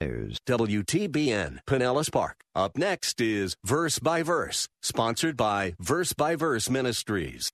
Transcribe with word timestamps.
News. 0.00 0.38
WTBN, 0.46 1.58
Pinellas 1.66 2.10
Park. 2.10 2.36
Up 2.54 2.78
next 2.78 3.20
is 3.20 3.54
Verse 3.64 3.98
by 3.98 4.22
Verse, 4.22 4.66
sponsored 4.80 5.36
by 5.36 5.74
Verse 5.78 6.14
by 6.14 6.36
Verse 6.36 6.70
Ministries. 6.70 7.50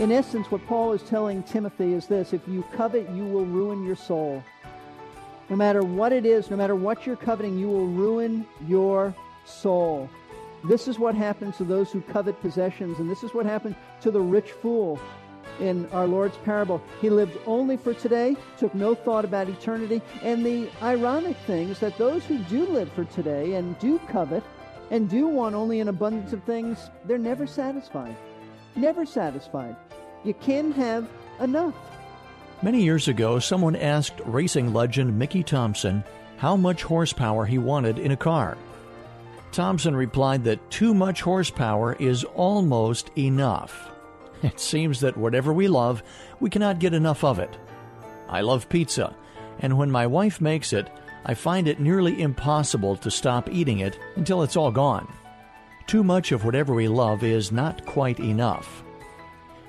In 0.00 0.12
essence, 0.12 0.48
what 0.52 0.64
Paul 0.68 0.92
is 0.92 1.02
telling 1.02 1.42
Timothy 1.42 1.94
is 1.94 2.06
this 2.06 2.32
if 2.32 2.46
you 2.46 2.62
covet, 2.76 3.10
you 3.10 3.24
will 3.24 3.44
ruin 3.44 3.84
your 3.84 3.96
soul. 3.96 4.44
No 5.50 5.56
matter 5.56 5.82
what 5.82 6.12
it 6.12 6.24
is, 6.24 6.48
no 6.48 6.56
matter 6.56 6.76
what 6.76 7.04
you're 7.04 7.16
coveting, 7.16 7.58
you 7.58 7.68
will 7.68 7.88
ruin 7.88 8.46
your 8.68 9.12
soul. 9.44 10.08
This 10.64 10.88
is 10.88 10.98
what 10.98 11.14
happens 11.14 11.56
to 11.58 11.64
those 11.64 11.92
who 11.92 12.00
covet 12.00 12.40
possessions, 12.40 12.98
and 12.98 13.10
this 13.10 13.22
is 13.22 13.32
what 13.32 13.46
happened 13.46 13.76
to 14.00 14.10
the 14.10 14.20
rich 14.20 14.50
fool 14.50 14.98
in 15.60 15.86
our 15.86 16.06
Lord's 16.06 16.36
parable. 16.38 16.82
He 17.00 17.10
lived 17.10 17.38
only 17.46 17.76
for 17.76 17.94
today, 17.94 18.36
took 18.58 18.74
no 18.74 18.94
thought 18.94 19.24
about 19.24 19.48
eternity, 19.48 20.02
and 20.22 20.44
the 20.44 20.68
ironic 20.82 21.36
thing 21.46 21.68
is 21.68 21.80
that 21.80 21.98
those 21.98 22.24
who 22.24 22.38
do 22.44 22.66
live 22.66 22.92
for 22.92 23.04
today 23.04 23.54
and 23.54 23.78
do 23.78 23.98
covet 24.08 24.42
and 24.90 25.08
do 25.08 25.26
want 25.26 25.54
only 25.54 25.80
an 25.80 25.88
abundance 25.88 26.32
of 26.32 26.42
things, 26.44 26.90
they're 27.04 27.18
never 27.18 27.46
satisfied. 27.46 28.16
Never 28.74 29.04
satisfied. 29.04 29.76
You 30.24 30.34
can 30.34 30.72
have 30.72 31.08
enough. 31.40 31.74
Many 32.62 32.82
years 32.82 33.06
ago, 33.06 33.38
someone 33.38 33.76
asked 33.76 34.20
racing 34.24 34.72
legend 34.72 35.16
Mickey 35.18 35.42
Thompson 35.42 36.02
how 36.38 36.56
much 36.56 36.82
horsepower 36.82 37.46
he 37.46 37.58
wanted 37.58 37.98
in 37.98 38.10
a 38.10 38.16
car. 38.16 38.56
Thompson 39.52 39.96
replied 39.96 40.44
that 40.44 40.70
too 40.70 40.94
much 40.94 41.22
horsepower 41.22 41.94
is 41.94 42.24
almost 42.24 43.10
enough. 43.16 43.90
It 44.42 44.60
seems 44.60 45.00
that 45.00 45.16
whatever 45.16 45.52
we 45.52 45.66
love, 45.66 46.02
we 46.38 46.48
cannot 46.48 46.78
get 46.78 46.94
enough 46.94 47.24
of 47.24 47.40
it. 47.40 47.58
I 48.28 48.40
love 48.42 48.68
pizza, 48.68 49.16
and 49.58 49.76
when 49.76 49.90
my 49.90 50.06
wife 50.06 50.40
makes 50.40 50.72
it, 50.72 50.88
I 51.24 51.34
find 51.34 51.66
it 51.66 51.80
nearly 51.80 52.22
impossible 52.22 52.96
to 52.98 53.10
stop 53.10 53.50
eating 53.50 53.80
it 53.80 53.98
until 54.14 54.44
it's 54.44 54.56
all 54.56 54.70
gone. 54.70 55.12
Too 55.88 56.04
much 56.04 56.30
of 56.30 56.44
whatever 56.44 56.72
we 56.72 56.86
love 56.86 57.24
is 57.24 57.50
not 57.50 57.84
quite 57.84 58.20
enough. 58.20 58.84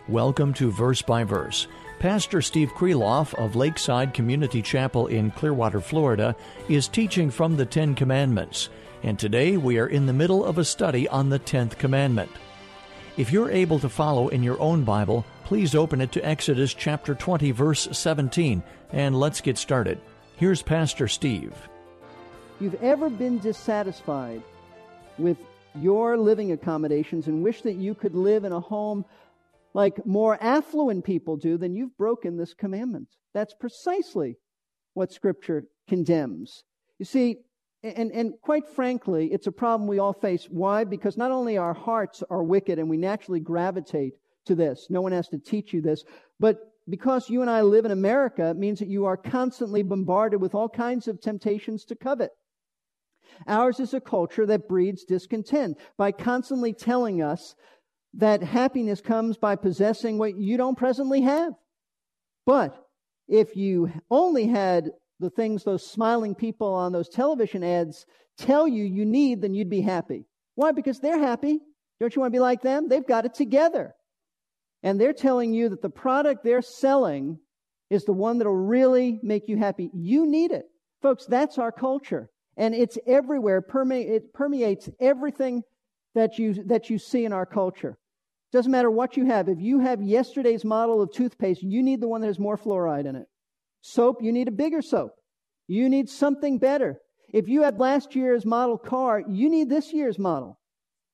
Welcome 0.08 0.54
to 0.56 0.72
Verse 0.72 1.02
by 1.02 1.24
Verse. 1.24 1.68
Pastor 2.00 2.42
Steve 2.42 2.70
Kreloff 2.74 3.34
of 3.36 3.56
Lakeside 3.56 4.14
Community 4.14 4.62
Chapel 4.62 5.08
in 5.08 5.32
Clearwater, 5.32 5.82
Florida, 5.82 6.36
is 6.70 6.88
teaching 6.88 7.30
from 7.30 7.58
the 7.58 7.66
Ten 7.66 7.94
Commandments, 7.96 8.70
and 9.04 9.18
today 9.18 9.58
we 9.58 9.80
are 9.80 9.88
in 9.88 10.06
the 10.06 10.14
middle 10.14 10.44
of 10.44 10.58
a 10.58 10.66
study 10.66 11.08
on 11.08 11.30
the 11.30 11.40
Tenth 11.40 11.78
Commandment. 11.78 12.32
If 13.18 13.32
you're 13.32 13.52
able 13.52 13.80
to 13.80 13.90
follow 13.90 14.28
in 14.30 14.44
your 14.44 14.60
own 14.62 14.84
Bible, 14.84 15.26
please 15.44 15.76
open 15.76 16.02
it 16.02 16.12
to 16.14 16.26
Exodus 16.26 16.74
chapter 16.74 17.16
20, 17.16 17.52
verse 17.52 17.88
17, 17.92 18.64
and 18.92 19.20
let's 19.20 19.42
get 19.42 19.58
started. 19.58 20.00
Here's 20.36 20.62
Pastor 20.62 21.08
Steve. 21.08 21.54
You've 22.60 22.82
ever 22.84 23.10
been 23.10 23.40
dissatisfied 23.40 24.42
with 25.18 25.38
your 25.76 26.18
living 26.18 26.52
accommodations 26.52 27.28
and 27.28 27.44
wish 27.44 27.62
that 27.62 27.76
you 27.76 27.94
could 27.94 28.16
live 28.16 28.44
in 28.44 28.52
a 28.52 28.60
home 28.60 29.06
like 29.74 30.06
more 30.06 30.38
affluent 30.42 31.06
people 31.06 31.38
do, 31.38 31.58
then 31.58 31.76
you've 31.76 31.98
broken 31.98 32.38
this 32.38 32.54
commandment. 32.54 33.08
That's 33.34 33.54
precisely 33.54 34.38
what 34.94 35.14
Scripture 35.14 35.66
condemns. 35.88 36.64
You 36.98 37.06
see, 37.06 37.38
and, 37.84 38.12
and 38.12 38.34
quite 38.42 38.68
frankly, 38.68 39.30
it's 39.32 39.48
a 39.48 39.52
problem 39.52 39.88
we 39.88 40.00
all 40.00 40.14
face. 40.14 40.48
Why? 40.50 40.84
Because 40.84 41.18
not 41.18 41.32
only 41.32 41.58
our 41.58 41.74
hearts 41.74 42.24
are 42.30 42.44
wicked 42.44 42.78
and 42.80 42.90
we 42.90 42.98
naturally 42.98 43.40
gravitate 43.40 44.14
to 44.46 44.56
this, 44.56 44.88
no 44.90 45.02
one 45.02 45.12
has 45.12 45.28
to 45.30 45.38
teach 45.38 45.74
you 45.74 45.82
this, 45.82 46.04
but 46.40 46.58
because 46.90 47.30
you 47.30 47.42
and 47.42 47.50
I 47.50 47.62
live 47.62 47.86
in 47.86 47.92
America, 47.92 48.50
it 48.50 48.58
means 48.58 48.80
that 48.80 48.88
you 48.88 49.06
are 49.06 49.16
constantly 49.16 49.84
bombarded 49.84 50.42
with 50.42 50.56
all 50.56 50.68
kinds 50.68 51.08
of 51.08 51.22
temptations 51.22 51.86
to 51.86 51.96
covet. 51.96 52.32
Ours 53.48 53.80
is 53.80 53.94
a 53.94 54.02
culture 54.02 54.46
that 54.48 54.68
breeds 54.68 55.04
discontent 55.04 55.78
by 55.98 56.12
constantly 56.12 56.74
telling 56.74 57.22
us 57.22 57.56
that 58.16 58.42
happiness 58.42 59.02
comes 59.02 59.38
by 59.38 59.56
possessing 59.56 60.18
what 60.18 60.36
you 60.36 60.58
don't 60.58 60.78
presently 60.78 61.22
have. 61.22 61.54
But 62.46 62.76
if 63.28 63.56
you 63.56 63.92
only 64.10 64.48
had 64.48 64.90
the 65.20 65.30
things 65.30 65.64
those 65.64 65.90
smiling 65.90 66.36
people 66.36 66.74
on 66.74 66.92
those 66.92 67.10
television 67.10 67.64
ads 67.64 68.06
tell 68.38 68.68
you 68.68 68.84
you 68.84 69.06
need, 69.06 69.42
then 69.42 69.54
you'd 69.54 69.70
be 69.70 69.82
happy. 69.82 70.26
Why? 70.56 70.72
Because 70.72 71.00
they're 71.00 71.20
happy. 71.20 71.60
Don't 72.00 72.16
you 72.16 72.22
want 72.22 72.32
to 72.32 72.36
be 72.36 72.42
like 72.42 72.62
them? 72.62 72.88
They've 72.88 73.06
got 73.06 73.26
it 73.26 73.34
together. 73.34 73.94
And 74.84 75.00
they're 75.00 75.14
telling 75.14 75.54
you 75.54 75.70
that 75.70 75.82
the 75.82 75.90
product 75.90 76.44
they're 76.44 76.62
selling 76.62 77.40
is 77.90 78.06
the 78.06 78.14
one 78.14 78.38
that'll 78.38 78.56
really 78.56 79.20
make 79.22 79.48
you 79.48 79.58
happy. 79.58 79.90
You 79.94 80.26
need 80.26 80.52
it. 80.52 80.66
Folks, 81.02 81.26
that's 81.26 81.58
our 81.58 81.72
culture. 81.72 82.30
And 82.56 82.74
it's 82.74 82.98
everywhere. 83.08 83.64
It 83.68 84.34
permeates 84.34 84.90
everything 85.00 85.64
that 86.16 86.38
you, 86.38 86.64
that 86.66 86.90
you 86.90 86.98
see 86.98 87.26
in 87.26 87.34
our 87.34 87.46
culture. 87.46 87.98
Doesn't 88.52 88.72
matter 88.72 88.90
what 88.90 89.16
you 89.16 89.26
have. 89.26 89.48
If 89.48 89.60
you 89.60 89.80
have 89.80 90.02
yesterday's 90.02 90.66
model 90.66 91.02
of 91.02 91.12
toothpaste, 91.12 91.62
you 91.62 91.84
need 91.84 92.02
the 92.02 92.08
one 92.08 92.22
that 92.22 92.28
has 92.28 92.40
more 92.40 92.58
fluoride 92.58 93.06
in 93.06 93.16
it. 93.16 93.28
Soap, 93.82 94.22
you 94.22 94.32
need 94.32 94.48
a 94.48 94.52
bigger 94.52 94.82
soap. 94.82 95.14
You 95.68 95.90
need 95.90 96.10
something 96.10 96.58
better. 96.58 97.00
If 97.32 97.48
you 97.48 97.64
had 97.64 97.80
last 97.80 98.16
year's 98.16 98.46
model 98.46 98.78
car, 98.78 99.24
you 99.28 99.50
need 99.50 99.70
this 99.70 99.94
year's 99.94 100.18
model. 100.18 100.60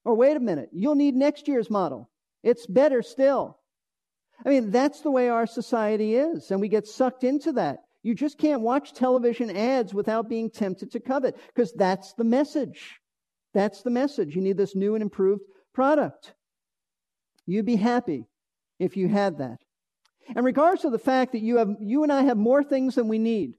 Or 0.03 0.15
wait 0.15 0.37
a 0.37 0.39
minute, 0.39 0.69
you'll 0.71 0.95
need 0.95 1.15
next 1.15 1.47
year's 1.47 1.69
model. 1.69 2.09
It's 2.43 2.65
better 2.67 3.01
still. 3.01 3.57
I 4.45 4.49
mean, 4.49 4.71
that's 4.71 5.01
the 5.01 5.11
way 5.11 5.29
our 5.29 5.47
society 5.47 6.15
is, 6.15 6.51
and 6.51 6.61
we 6.61 6.69
get 6.69 6.87
sucked 6.87 7.23
into 7.23 7.53
that. 7.53 7.79
You 8.03 8.13
just 8.13 8.37
can't 8.37 8.61
watch 8.61 8.93
television 8.93 9.55
ads 9.55 9.93
without 9.93 10.29
being 10.29 10.51
tempted 10.51 10.91
to 10.91 10.99
covet, 10.99 11.35
because 11.47 11.73
that's 11.73 12.13
the 12.13 12.23
message. 12.23 12.99
That's 13.53 13.81
the 13.81 13.89
message. 13.89 14.35
You 14.35 14.41
need 14.41 14.57
this 14.57 14.75
new 14.75 14.93
and 14.93 15.01
improved 15.01 15.41
product. 15.73 16.35
You'd 17.47 17.65
be 17.65 17.77
happy 17.77 18.27
if 18.79 18.95
you 18.95 19.07
had 19.07 19.39
that. 19.39 19.57
And 20.33 20.45
regards 20.45 20.81
to 20.81 20.89
the 20.89 20.99
fact 20.99 21.33
that 21.33 21.41
you, 21.41 21.57
have, 21.57 21.75
you 21.79 22.03
and 22.03 22.11
I 22.11 22.23
have 22.23 22.37
more 22.37 22.63
things 22.63 22.95
than 22.95 23.07
we 23.07 23.19
need, 23.19 23.55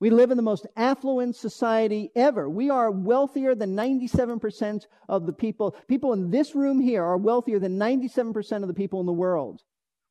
we 0.00 0.10
live 0.10 0.30
in 0.30 0.36
the 0.36 0.42
most 0.42 0.66
affluent 0.76 1.34
society 1.34 2.10
ever. 2.14 2.48
We 2.48 2.68
are 2.68 2.90
wealthier 2.90 3.54
than 3.54 3.74
97% 3.76 4.86
of 5.08 5.24
the 5.24 5.32
people. 5.32 5.74
People 5.88 6.12
in 6.12 6.30
this 6.30 6.54
room 6.54 6.80
here 6.80 7.02
are 7.02 7.16
wealthier 7.16 7.58
than 7.58 7.78
97% 7.78 8.62
of 8.62 8.68
the 8.68 8.74
people 8.74 9.00
in 9.00 9.06
the 9.06 9.12
world. 9.12 9.62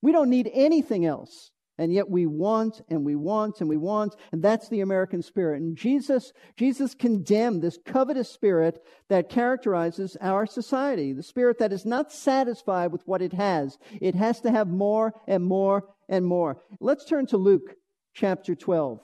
We 0.02 0.12
don't 0.12 0.30
need 0.30 0.50
anything 0.54 1.06
else. 1.06 1.52
And 1.78 1.92
yet 1.92 2.10
we 2.10 2.28
want 2.28 2.82
and 2.90 3.04
we 3.04 3.16
want 3.16 3.60
and 3.60 3.70
we 3.70 3.78
want. 3.78 4.16
And 4.32 4.44
that's 4.44 4.70
the 4.70 4.82
American 4.82 5.22
spirit. 5.22 5.62
And 5.62 5.76
Jesus, 5.76 6.32
Jesus 6.56 6.94
condemned 6.94 7.62
this 7.62 7.80
covetous 7.84 8.32
spirit 8.32 8.84
that 9.10 9.30
characterizes 9.30 10.16
our 10.22 10.46
society. 10.46 11.14
The 11.14 11.24
spirit 11.24 11.58
that 11.60 11.74
is 11.74 11.86
not 11.86 12.12
satisfied 12.12 12.92
with 12.92 13.02
what 13.06 13.22
it 13.22 13.34
has. 13.34 13.78
It 14.00 14.16
has 14.16 14.42
to 14.42 14.52
have 14.52 14.68
more 14.68 15.14
and 15.28 15.44
more 15.44 15.86
and 16.08 16.26
more. 16.26 16.62
Let's 16.80 17.06
turn 17.06 17.26
to 17.28 17.38
Luke 17.38 17.76
chapter 18.14 18.54
12. 18.54 19.00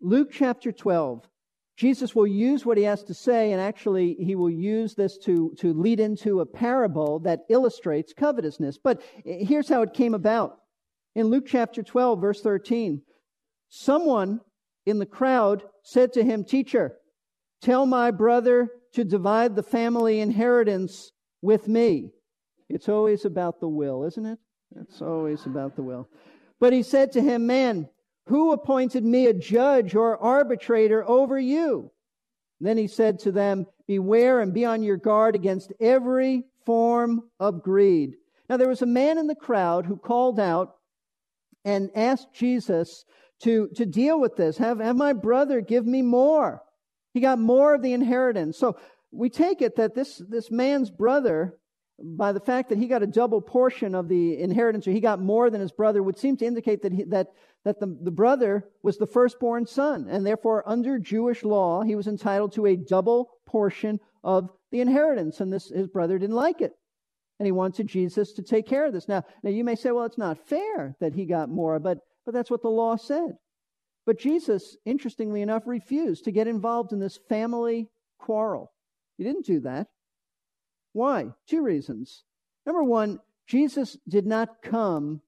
Luke 0.00 0.30
chapter 0.30 0.70
12. 0.70 1.26
Jesus 1.76 2.14
will 2.14 2.26
use 2.26 2.66
what 2.66 2.76
he 2.76 2.84
has 2.84 3.02
to 3.04 3.14
say, 3.14 3.52
and 3.52 3.60
actually, 3.60 4.14
he 4.20 4.34
will 4.34 4.50
use 4.50 4.94
this 4.94 5.16
to, 5.18 5.54
to 5.58 5.72
lead 5.72 6.00
into 6.00 6.40
a 6.40 6.46
parable 6.46 7.18
that 7.20 7.40
illustrates 7.48 8.12
covetousness. 8.12 8.78
But 8.78 9.00
here's 9.24 9.70
how 9.70 9.82
it 9.82 9.94
came 9.94 10.14
about. 10.14 10.58
In 11.14 11.26
Luke 11.26 11.44
chapter 11.46 11.82
12, 11.82 12.20
verse 12.20 12.40
13, 12.40 13.02
someone 13.68 14.40
in 14.86 14.98
the 14.98 15.06
crowd 15.06 15.62
said 15.82 16.12
to 16.14 16.24
him, 16.24 16.44
Teacher, 16.44 16.96
tell 17.60 17.86
my 17.86 18.10
brother 18.10 18.70
to 18.94 19.04
divide 19.04 19.54
the 19.54 19.62
family 19.62 20.20
inheritance 20.20 21.12
with 21.42 21.68
me. 21.68 22.10
It's 22.68 22.88
always 22.88 23.24
about 23.24 23.60
the 23.60 23.68
will, 23.68 24.04
isn't 24.04 24.24
it? 24.24 24.38
It's 24.80 25.02
always 25.02 25.44
about 25.44 25.76
the 25.76 25.82
will. 25.82 26.08
But 26.58 26.72
he 26.72 26.82
said 26.82 27.12
to 27.12 27.20
him, 27.20 27.46
Man, 27.46 27.88
who 28.26 28.52
appointed 28.52 29.04
me 29.04 29.26
a 29.26 29.34
judge 29.34 29.94
or 29.94 30.16
arbitrator 30.16 31.06
over 31.06 31.38
you? 31.38 31.90
Then 32.60 32.78
he 32.78 32.86
said 32.86 33.18
to 33.20 33.32
them, 33.32 33.66
Beware 33.86 34.40
and 34.40 34.54
be 34.54 34.64
on 34.64 34.82
your 34.82 34.96
guard 34.96 35.34
against 35.34 35.72
every 35.80 36.44
form 36.64 37.28
of 37.40 37.62
greed. 37.62 38.14
Now, 38.48 38.56
there 38.56 38.68
was 38.68 38.82
a 38.82 38.86
man 38.86 39.18
in 39.18 39.26
the 39.26 39.34
crowd 39.34 39.84
who 39.84 39.96
called 39.96 40.38
out 40.38 40.76
and 41.64 41.90
asked 41.94 42.32
Jesus 42.32 43.04
to, 43.42 43.68
to 43.74 43.86
deal 43.86 44.20
with 44.20 44.36
this. 44.36 44.58
Have, 44.58 44.78
have 44.80 44.96
my 44.96 45.12
brother 45.12 45.60
give 45.60 45.86
me 45.86 46.02
more. 46.02 46.62
He 47.12 47.20
got 47.20 47.38
more 47.38 47.74
of 47.74 47.82
the 47.82 47.92
inheritance. 47.92 48.58
So 48.58 48.76
we 49.10 49.28
take 49.28 49.60
it 49.60 49.76
that 49.76 49.94
this, 49.94 50.22
this 50.28 50.50
man's 50.50 50.90
brother, 50.90 51.58
by 52.02 52.32
the 52.32 52.40
fact 52.40 52.70
that 52.70 52.78
he 52.78 52.86
got 52.86 53.02
a 53.02 53.06
double 53.06 53.40
portion 53.40 53.94
of 53.94 54.08
the 54.08 54.38
inheritance, 54.38 54.86
or 54.86 54.92
he 54.92 55.00
got 55.00 55.20
more 55.20 55.50
than 55.50 55.60
his 55.60 55.72
brother, 55.72 56.02
would 56.02 56.18
seem 56.18 56.36
to 56.38 56.46
indicate 56.46 56.82
that, 56.82 56.92
he, 56.92 57.04
that, 57.04 57.28
that 57.64 57.78
the, 57.80 57.96
the 58.02 58.10
brother 58.10 58.68
was 58.82 58.96
the 58.96 59.06
firstborn 59.06 59.66
son. 59.66 60.06
And 60.08 60.24
therefore, 60.24 60.64
under 60.66 60.98
Jewish 60.98 61.44
law, 61.44 61.82
he 61.82 61.94
was 61.94 62.06
entitled 62.06 62.52
to 62.54 62.66
a 62.66 62.76
double 62.76 63.30
portion 63.46 64.00
of 64.24 64.50
the 64.70 64.80
inheritance. 64.80 65.40
And 65.40 65.52
this, 65.52 65.68
his 65.68 65.88
brother 65.88 66.18
didn't 66.18 66.36
like 66.36 66.60
it 66.60 66.72
and 67.42 67.46
he 67.48 67.50
wanted 67.50 67.88
Jesus 67.88 68.32
to 68.34 68.40
take 68.40 68.68
care 68.68 68.86
of 68.86 68.92
this. 68.92 69.08
Now, 69.08 69.24
now 69.42 69.50
you 69.50 69.64
may 69.64 69.74
say, 69.74 69.90
well, 69.90 70.04
it's 70.04 70.16
not 70.16 70.46
fair 70.46 70.94
that 71.00 71.12
he 71.12 71.24
got 71.24 71.48
more, 71.48 71.80
but, 71.80 71.98
but 72.24 72.32
that's 72.32 72.52
what 72.52 72.62
the 72.62 72.68
law 72.68 72.94
said. 72.94 73.32
But 74.06 74.20
Jesus, 74.20 74.76
interestingly 74.84 75.42
enough, 75.42 75.64
refused 75.66 76.22
to 76.26 76.30
get 76.30 76.46
involved 76.46 76.92
in 76.92 77.00
this 77.00 77.18
family 77.28 77.88
quarrel. 78.20 78.70
He 79.18 79.24
didn't 79.24 79.44
do 79.44 79.58
that. 79.62 79.88
Why? 80.92 81.30
Two 81.48 81.64
reasons. 81.64 82.22
Number 82.64 82.84
one, 82.84 83.18
Jesus 83.48 83.96
did 84.08 84.24
not 84.24 84.62
come 84.62 85.20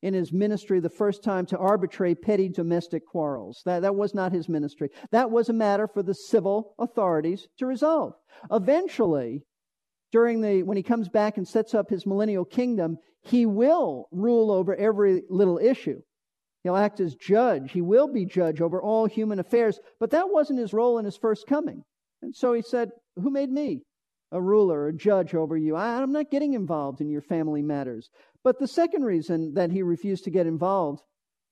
in 0.00 0.14
his 0.14 0.32
ministry 0.32 0.80
the 0.80 0.88
first 0.88 1.22
time 1.22 1.44
to 1.44 1.58
arbitrate 1.58 2.22
petty 2.22 2.48
domestic 2.48 3.06
quarrels. 3.06 3.60
That, 3.66 3.82
that 3.82 3.94
was 3.94 4.14
not 4.14 4.32
his 4.32 4.48
ministry. 4.48 4.88
That 5.12 5.30
was 5.30 5.50
a 5.50 5.52
matter 5.52 5.88
for 5.88 6.02
the 6.02 6.14
civil 6.14 6.74
authorities 6.78 7.48
to 7.58 7.66
resolve. 7.66 8.14
Eventually, 8.50 9.42
during 10.14 10.40
the 10.40 10.62
when 10.62 10.76
he 10.76 10.82
comes 10.84 11.08
back 11.08 11.38
and 11.38 11.48
sets 11.48 11.74
up 11.74 11.90
his 11.90 12.06
millennial 12.06 12.44
kingdom, 12.44 12.98
he 13.22 13.46
will 13.46 14.06
rule 14.12 14.52
over 14.52 14.72
every 14.72 15.24
little 15.28 15.58
issue. 15.58 16.00
He'll 16.62 16.76
act 16.76 17.00
as 17.00 17.16
judge. 17.16 17.72
He 17.72 17.82
will 17.82 18.06
be 18.06 18.24
judge 18.24 18.60
over 18.60 18.80
all 18.80 19.06
human 19.06 19.40
affairs, 19.40 19.80
but 19.98 20.12
that 20.12 20.30
wasn't 20.30 20.60
his 20.60 20.72
role 20.72 20.98
in 20.98 21.04
his 21.04 21.16
first 21.16 21.48
coming. 21.48 21.82
And 22.22 22.32
so 22.32 22.52
he 22.52 22.62
said, 22.62 22.92
Who 23.16 23.28
made 23.28 23.50
me 23.50 23.82
a 24.30 24.40
ruler, 24.40 24.86
a 24.86 24.92
judge 24.92 25.34
over 25.34 25.56
you? 25.56 25.74
I, 25.74 26.00
I'm 26.00 26.12
not 26.12 26.30
getting 26.30 26.54
involved 26.54 27.00
in 27.00 27.10
your 27.10 27.20
family 27.20 27.60
matters. 27.60 28.08
But 28.44 28.60
the 28.60 28.68
second 28.68 29.02
reason 29.02 29.54
that 29.54 29.72
he 29.72 29.82
refused 29.82 30.22
to 30.24 30.30
get 30.30 30.46
involved 30.46 31.02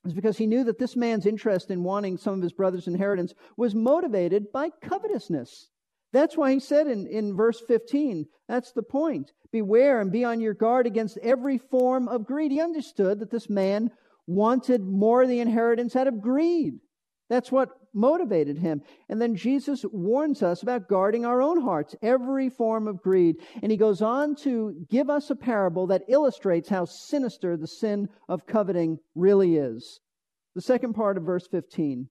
is 0.04 0.12
because 0.12 0.38
he 0.38 0.46
knew 0.46 0.62
that 0.62 0.78
this 0.78 0.94
man's 0.94 1.26
interest 1.26 1.68
in 1.72 1.82
wanting 1.82 2.16
some 2.16 2.34
of 2.34 2.42
his 2.42 2.52
brother's 2.52 2.86
inheritance 2.86 3.34
was 3.56 3.74
motivated 3.74 4.52
by 4.52 4.70
covetousness. 4.80 5.71
That's 6.12 6.36
why 6.36 6.52
he 6.52 6.60
said 6.60 6.86
in, 6.86 7.06
in 7.06 7.34
verse 7.34 7.60
15, 7.66 8.26
that's 8.48 8.72
the 8.72 8.82
point. 8.82 9.32
Beware 9.50 10.00
and 10.00 10.12
be 10.12 10.24
on 10.24 10.40
your 10.40 10.54
guard 10.54 10.86
against 10.86 11.18
every 11.18 11.58
form 11.58 12.08
of 12.08 12.26
greed. 12.26 12.52
He 12.52 12.60
understood 12.60 13.20
that 13.20 13.30
this 13.30 13.48
man 13.48 13.90
wanted 14.26 14.82
more 14.82 15.22
of 15.22 15.28
the 15.28 15.40
inheritance 15.40 15.96
out 15.96 16.06
of 16.06 16.20
greed. 16.20 16.74
That's 17.28 17.50
what 17.50 17.70
motivated 17.94 18.58
him. 18.58 18.82
And 19.08 19.20
then 19.20 19.36
Jesus 19.36 19.84
warns 19.90 20.42
us 20.42 20.62
about 20.62 20.88
guarding 20.88 21.24
our 21.24 21.40
own 21.40 21.60
hearts, 21.62 21.94
every 22.02 22.50
form 22.50 22.88
of 22.88 23.02
greed. 23.02 23.36
And 23.62 23.70
he 23.70 23.78
goes 23.78 24.02
on 24.02 24.34
to 24.36 24.74
give 24.90 25.08
us 25.08 25.30
a 25.30 25.36
parable 25.36 25.86
that 25.88 26.04
illustrates 26.08 26.68
how 26.68 26.84
sinister 26.84 27.56
the 27.56 27.66
sin 27.66 28.08
of 28.28 28.46
coveting 28.46 28.98
really 29.14 29.56
is. 29.56 30.00
The 30.54 30.60
second 30.60 30.92
part 30.94 31.16
of 31.16 31.24
verse 31.24 31.46
15. 31.48 32.08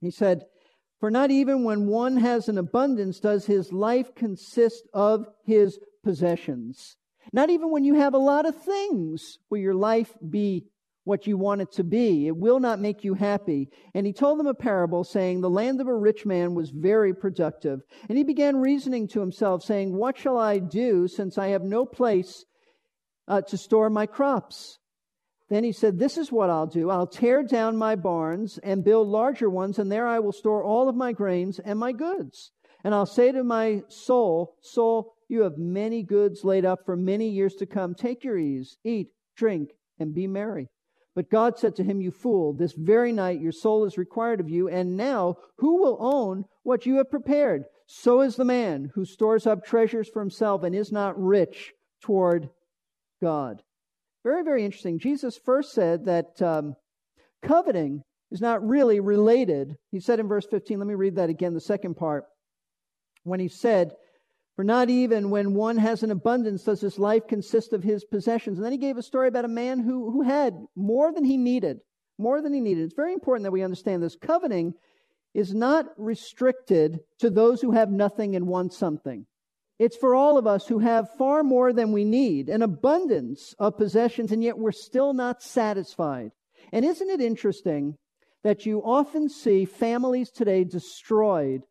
He 0.00 0.10
said, 0.10 0.44
for 1.00 1.10
not 1.10 1.30
even 1.30 1.64
when 1.64 1.86
one 1.86 2.18
has 2.18 2.48
an 2.48 2.58
abundance 2.58 3.18
does 3.18 3.46
his 3.46 3.72
life 3.72 4.14
consist 4.14 4.86
of 4.92 5.26
his 5.44 5.78
possessions. 6.04 6.96
Not 7.32 7.50
even 7.50 7.70
when 7.70 7.84
you 7.84 7.94
have 7.94 8.14
a 8.14 8.18
lot 8.18 8.46
of 8.46 8.62
things 8.62 9.38
will 9.48 9.58
your 9.58 9.74
life 9.74 10.12
be 10.28 10.66
what 11.04 11.26
you 11.26 11.38
want 11.38 11.62
it 11.62 11.72
to 11.72 11.84
be. 11.84 12.26
It 12.26 12.36
will 12.36 12.60
not 12.60 12.80
make 12.80 13.02
you 13.02 13.14
happy. 13.14 13.70
And 13.94 14.06
he 14.06 14.12
told 14.12 14.38
them 14.38 14.46
a 14.46 14.54
parable 14.54 15.02
saying, 15.02 15.40
The 15.40 15.48
land 15.48 15.80
of 15.80 15.88
a 15.88 15.94
rich 15.94 16.26
man 16.26 16.54
was 16.54 16.70
very 16.70 17.14
productive. 17.14 17.80
And 18.08 18.18
he 18.18 18.24
began 18.24 18.58
reasoning 18.58 19.08
to 19.08 19.20
himself, 19.20 19.62
saying, 19.62 19.96
What 19.96 20.18
shall 20.18 20.36
I 20.36 20.58
do 20.58 21.08
since 21.08 21.38
I 21.38 21.48
have 21.48 21.62
no 21.62 21.86
place 21.86 22.44
uh, 23.26 23.40
to 23.42 23.56
store 23.56 23.88
my 23.88 24.06
crops? 24.06 24.79
Then 25.50 25.64
he 25.64 25.72
said, 25.72 25.98
This 25.98 26.16
is 26.16 26.30
what 26.30 26.48
I'll 26.48 26.68
do. 26.68 26.90
I'll 26.90 27.08
tear 27.08 27.42
down 27.42 27.76
my 27.76 27.96
barns 27.96 28.58
and 28.62 28.84
build 28.84 29.08
larger 29.08 29.50
ones, 29.50 29.78
and 29.78 29.90
there 29.90 30.06
I 30.06 30.20
will 30.20 30.32
store 30.32 30.62
all 30.62 30.88
of 30.88 30.94
my 30.94 31.12
grains 31.12 31.58
and 31.58 31.78
my 31.78 31.92
goods. 31.92 32.52
And 32.84 32.94
I'll 32.94 33.04
say 33.04 33.32
to 33.32 33.42
my 33.42 33.82
soul, 33.88 34.54
Soul, 34.62 35.12
you 35.28 35.42
have 35.42 35.58
many 35.58 36.02
goods 36.02 36.44
laid 36.44 36.64
up 36.64 36.86
for 36.86 36.96
many 36.96 37.28
years 37.28 37.54
to 37.56 37.66
come. 37.66 37.94
Take 37.94 38.24
your 38.24 38.38
ease, 38.38 38.78
eat, 38.84 39.08
drink, 39.36 39.70
and 39.98 40.14
be 40.14 40.26
merry. 40.28 40.68
But 41.16 41.30
God 41.30 41.58
said 41.58 41.74
to 41.76 41.84
him, 41.84 42.00
You 42.00 42.12
fool, 42.12 42.52
this 42.52 42.72
very 42.72 43.10
night 43.10 43.40
your 43.40 43.52
soul 43.52 43.84
is 43.84 43.98
required 43.98 44.38
of 44.38 44.48
you, 44.48 44.68
and 44.68 44.96
now 44.96 45.36
who 45.58 45.82
will 45.82 45.98
own 46.00 46.44
what 46.62 46.86
you 46.86 46.96
have 46.96 47.10
prepared? 47.10 47.64
So 47.86 48.20
is 48.20 48.36
the 48.36 48.44
man 48.44 48.92
who 48.94 49.04
stores 49.04 49.48
up 49.48 49.64
treasures 49.64 50.08
for 50.08 50.20
himself 50.20 50.62
and 50.62 50.76
is 50.76 50.92
not 50.92 51.20
rich 51.20 51.72
toward 52.00 52.50
God. 53.20 53.62
Very, 54.22 54.42
very 54.42 54.64
interesting. 54.64 54.98
Jesus 54.98 55.38
first 55.38 55.72
said 55.72 56.04
that 56.04 56.40
um, 56.42 56.76
coveting 57.42 58.02
is 58.30 58.40
not 58.40 58.66
really 58.66 59.00
related. 59.00 59.76
He 59.90 60.00
said 60.00 60.20
in 60.20 60.28
verse 60.28 60.46
15, 60.46 60.78
let 60.78 60.86
me 60.86 60.94
read 60.94 61.16
that 61.16 61.30
again, 61.30 61.54
the 61.54 61.60
second 61.60 61.94
part. 61.96 62.24
When 63.24 63.40
he 63.40 63.48
said, 63.48 63.92
For 64.56 64.64
not 64.64 64.90
even 64.90 65.30
when 65.30 65.54
one 65.54 65.78
has 65.78 66.02
an 66.02 66.10
abundance 66.10 66.64
does 66.64 66.80
his 66.80 66.98
life 66.98 67.26
consist 67.28 67.72
of 67.72 67.82
his 67.82 68.04
possessions. 68.04 68.58
And 68.58 68.64
then 68.64 68.72
he 68.72 68.78
gave 68.78 68.98
a 68.98 69.02
story 69.02 69.28
about 69.28 69.44
a 69.44 69.48
man 69.48 69.80
who, 69.80 70.10
who 70.10 70.22
had 70.22 70.54
more 70.76 71.12
than 71.12 71.24
he 71.24 71.36
needed. 71.36 71.80
More 72.18 72.42
than 72.42 72.52
he 72.52 72.60
needed. 72.60 72.84
It's 72.84 72.94
very 72.94 73.14
important 73.14 73.44
that 73.44 73.52
we 73.52 73.62
understand 73.62 74.02
this. 74.02 74.16
Coveting 74.16 74.74
is 75.32 75.54
not 75.54 75.86
restricted 75.96 77.00
to 77.20 77.30
those 77.30 77.62
who 77.62 77.72
have 77.72 77.90
nothing 77.90 78.36
and 78.36 78.46
want 78.46 78.74
something. 78.74 79.26
It's 79.80 79.96
for 79.96 80.14
all 80.14 80.36
of 80.36 80.46
us 80.46 80.66
who 80.66 80.80
have 80.80 81.16
far 81.16 81.42
more 81.42 81.72
than 81.72 81.90
we 81.90 82.04
need, 82.04 82.50
an 82.50 82.60
abundance 82.60 83.54
of 83.58 83.78
possessions, 83.78 84.30
and 84.30 84.44
yet 84.44 84.58
we're 84.58 84.72
still 84.72 85.14
not 85.14 85.42
satisfied. 85.42 86.32
And 86.70 86.84
isn't 86.84 87.08
it 87.08 87.22
interesting 87.22 87.96
that 88.44 88.66
you 88.66 88.82
often 88.84 89.30
see 89.30 89.64
families 89.64 90.30
today 90.30 90.64
destroyed 90.64 91.62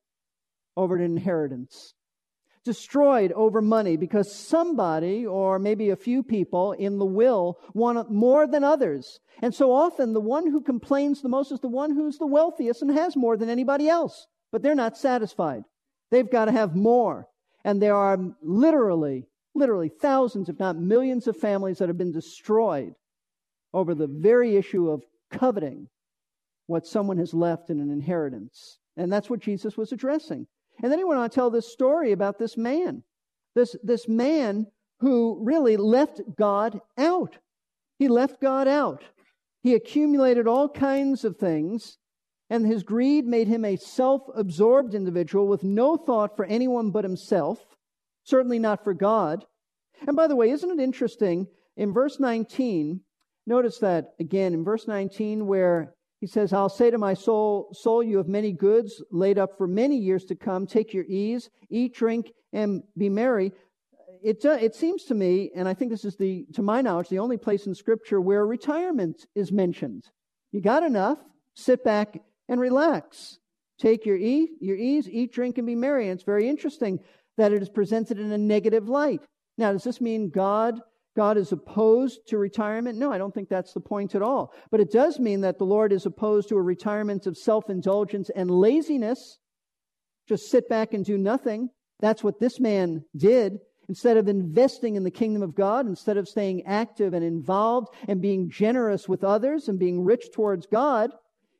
over 0.75 0.95
an 0.95 1.03
inheritance? 1.03 1.93
Destroyed 2.65 3.31
over 3.33 3.61
money 3.61 3.95
because 3.95 4.33
somebody, 4.33 5.27
or 5.27 5.59
maybe 5.59 5.91
a 5.91 5.95
few 5.95 6.23
people 6.23 6.71
in 6.71 6.97
the 6.97 7.05
will, 7.05 7.59
want 7.75 8.09
more 8.09 8.47
than 8.47 8.63
others. 8.63 9.19
And 9.43 9.53
so 9.53 9.71
often 9.71 10.13
the 10.13 10.19
one 10.19 10.49
who 10.49 10.61
complains 10.61 11.21
the 11.21 11.29
most 11.29 11.51
is 11.51 11.59
the 11.59 11.67
one 11.67 11.93
who's 11.93 12.17
the 12.17 12.25
wealthiest 12.25 12.81
and 12.81 12.89
has 12.89 13.15
more 13.15 13.37
than 13.37 13.49
anybody 13.49 13.87
else. 13.87 14.25
But 14.51 14.63
they're 14.63 14.73
not 14.73 14.97
satisfied. 14.97 15.61
They've 16.09 16.31
got 16.31 16.45
to 16.45 16.51
have 16.51 16.75
more. 16.75 17.27
And 17.65 17.81
there 17.81 17.95
are 17.95 18.17
literally, 18.41 19.27
literally 19.53 19.89
thousands, 19.89 20.49
if 20.49 20.59
not 20.59 20.77
millions, 20.77 21.27
of 21.27 21.37
families 21.37 21.77
that 21.79 21.89
have 21.89 21.97
been 21.97 22.11
destroyed 22.11 22.95
over 23.73 23.93
the 23.93 24.07
very 24.07 24.55
issue 24.55 24.89
of 24.89 25.03
coveting 25.31 25.87
what 26.67 26.87
someone 26.87 27.17
has 27.17 27.33
left 27.33 27.69
in 27.69 27.79
an 27.79 27.91
inheritance. 27.91 28.79
And 28.97 29.11
that's 29.11 29.29
what 29.29 29.39
Jesus 29.39 29.77
was 29.77 29.91
addressing. 29.91 30.47
And 30.81 30.91
then 30.91 30.99
he 30.99 31.05
went 31.05 31.19
on 31.19 31.29
to 31.29 31.33
tell 31.33 31.49
this 31.49 31.71
story 31.71 32.11
about 32.11 32.37
this 32.37 32.57
man. 32.57 33.03
This, 33.55 33.75
this 33.83 34.07
man 34.07 34.67
who 34.99 35.39
really 35.41 35.77
left 35.77 36.21
God 36.37 36.79
out. 36.97 37.37
He 37.97 38.07
left 38.07 38.41
God 38.41 38.67
out. 38.67 39.03
He 39.61 39.73
accumulated 39.73 40.47
all 40.47 40.69
kinds 40.69 41.25
of 41.25 41.37
things 41.37 41.97
and 42.49 42.65
his 42.65 42.83
greed 42.83 43.25
made 43.25 43.47
him 43.47 43.63
a 43.63 43.75
self 43.75 44.23
absorbed 44.35 44.95
individual 44.95 45.47
with 45.47 45.63
no 45.63 45.97
thought 45.97 46.35
for 46.35 46.45
anyone 46.45 46.91
but 46.91 47.03
himself, 47.03 47.63
certainly 48.23 48.59
not 48.59 48.83
for 48.83 48.93
God. 48.93 49.45
And 50.07 50.15
by 50.15 50.27
the 50.27 50.35
way, 50.35 50.49
isn't 50.49 50.79
it 50.79 50.81
interesting? 50.81 51.47
In 51.77 51.93
verse 51.93 52.19
19, 52.19 53.01
notice 53.45 53.77
that 53.79 54.13
again 54.19 54.53
in 54.53 54.63
verse 54.63 54.87
19, 54.87 55.45
where 55.45 55.93
he 56.19 56.27
says, 56.27 56.51
I'll 56.51 56.69
say 56.69 56.91
to 56.91 56.97
my 56.97 57.13
soul, 57.13 57.69
Soul, 57.71 58.03
you 58.03 58.17
have 58.17 58.27
many 58.27 58.51
goods 58.51 59.01
laid 59.11 59.37
up 59.37 59.57
for 59.57 59.67
many 59.67 59.97
years 59.97 60.25
to 60.25 60.35
come. 60.35 60.67
Take 60.67 60.93
your 60.93 61.05
ease, 61.05 61.49
eat, 61.69 61.93
drink, 61.93 62.31
and 62.51 62.83
be 62.97 63.09
merry. 63.09 63.53
It, 64.21 64.45
uh, 64.45 64.57
it 64.59 64.75
seems 64.75 65.05
to 65.05 65.13
me, 65.13 65.49
and 65.55 65.65
I 65.67 65.73
think 65.73 65.91
this 65.91 66.03
is 66.03 66.17
the, 66.17 66.45
to 66.53 66.61
my 66.61 66.81
knowledge, 66.81 67.07
the 67.07 67.19
only 67.19 67.37
place 67.37 67.67
in 67.67 67.75
Scripture 67.75 68.19
where 68.19 68.45
retirement 68.45 69.25
is 69.33 69.49
mentioned. 69.49 70.03
You 70.51 70.59
got 70.59 70.83
enough, 70.83 71.19
sit 71.53 71.85
back 71.85 72.19
and 72.49 72.59
relax. 72.59 73.39
Take 73.79 74.05
your, 74.05 74.17
eat, 74.17 74.49
your 74.59 74.75
ease, 74.75 75.07
eat, 75.07 75.31
drink, 75.31 75.57
and 75.57 75.65
be 75.65 75.75
merry. 75.75 76.09
And 76.09 76.17
it's 76.17 76.25
very 76.25 76.49
interesting 76.49 76.99
that 77.37 77.53
it 77.53 77.61
is 77.61 77.69
presented 77.69 78.19
in 78.19 78.31
a 78.33 78.37
negative 78.37 78.89
light. 78.89 79.21
Now, 79.57 79.71
does 79.71 79.85
this 79.85 80.01
mean 80.01 80.29
God 80.29 80.81
God 81.15 81.37
is 81.37 81.51
opposed 81.51 82.27
to 82.27 82.37
retirement? 82.37 82.97
No, 82.97 83.11
I 83.11 83.17
don't 83.17 83.33
think 83.33 83.49
that's 83.49 83.73
the 83.73 83.81
point 83.81 84.15
at 84.15 84.21
all. 84.21 84.53
But 84.71 84.79
it 84.79 84.89
does 84.89 85.19
mean 85.19 85.41
that 85.41 85.57
the 85.57 85.65
Lord 85.65 85.91
is 85.91 86.05
opposed 86.05 86.47
to 86.47 86.55
a 86.55 86.61
retirement 86.61 87.27
of 87.27 87.37
self 87.37 87.69
indulgence 87.69 88.29
and 88.33 88.49
laziness. 88.49 89.37
Just 90.29 90.49
sit 90.49 90.69
back 90.69 90.93
and 90.93 91.03
do 91.03 91.17
nothing. 91.17 91.71
That's 91.99 92.23
what 92.23 92.39
this 92.39 92.59
man 92.59 93.03
did. 93.17 93.59
instead 93.89 94.17
of 94.17 94.27
investing 94.27 94.95
in 94.95 95.03
the 95.03 95.11
kingdom 95.11 95.41
of 95.41 95.55
God, 95.55 95.87
instead 95.87 96.15
of 96.15 96.29
staying 96.29 96.63
active 96.67 97.13
and 97.13 97.25
involved 97.25 97.89
and 98.07 98.21
being 98.21 98.49
generous 98.49 99.09
with 99.09 99.23
others 99.23 99.67
and 99.67 99.79
being 99.79 100.03
rich 100.03 100.31
towards 100.31 100.67
God, 100.67 101.11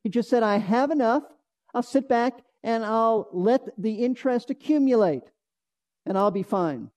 he 0.03 0.09
just 0.09 0.29
said, 0.29 0.43
I 0.43 0.57
have 0.57 0.91
enough. 0.91 1.23
I'll 1.73 1.83
sit 1.83 2.07
back 2.07 2.41
and 2.63 2.83
I'll 2.83 3.29
let 3.31 3.61
the 3.77 4.03
interest 4.03 4.49
accumulate 4.49 5.23
and 6.05 6.17
I'll 6.17 6.31
be 6.31 6.43
fine. 6.43 6.89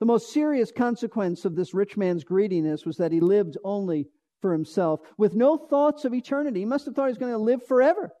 The 0.00 0.06
most 0.06 0.32
serious 0.32 0.70
consequence 0.70 1.44
of 1.44 1.56
this 1.56 1.74
rich 1.74 1.96
man's 1.96 2.24
greediness 2.24 2.84
was 2.84 2.96
that 2.98 3.12
he 3.12 3.20
lived 3.20 3.56
only 3.64 4.08
for 4.40 4.52
himself 4.52 5.00
with 5.16 5.34
no 5.34 5.56
thoughts 5.56 6.04
of 6.04 6.12
eternity. 6.12 6.60
He 6.60 6.66
must 6.66 6.84
have 6.84 6.94
thought 6.94 7.06
he 7.06 7.12
was 7.12 7.18
going 7.18 7.32
to 7.32 7.38
live 7.38 7.66
forever. 7.66 8.12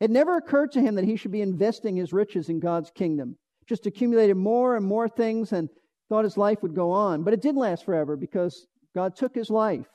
It 0.00 0.10
never 0.10 0.36
occurred 0.36 0.72
to 0.72 0.80
him 0.80 0.96
that 0.96 1.04
he 1.04 1.16
should 1.16 1.30
be 1.30 1.42
investing 1.42 1.96
his 1.96 2.12
riches 2.12 2.48
in 2.48 2.60
God's 2.60 2.90
kingdom. 2.90 3.36
Just 3.68 3.86
accumulated 3.86 4.36
more 4.36 4.76
and 4.76 4.84
more 4.84 5.08
things 5.08 5.52
and 5.52 5.68
thought 6.08 6.24
his 6.24 6.36
life 6.36 6.62
would 6.62 6.74
go 6.74 6.90
on. 6.90 7.22
But 7.22 7.34
it 7.34 7.40
did 7.40 7.56
last 7.56 7.84
forever 7.84 8.16
because 8.16 8.66
God 8.94 9.16
took 9.16 9.34
his 9.34 9.48
life, 9.48 9.86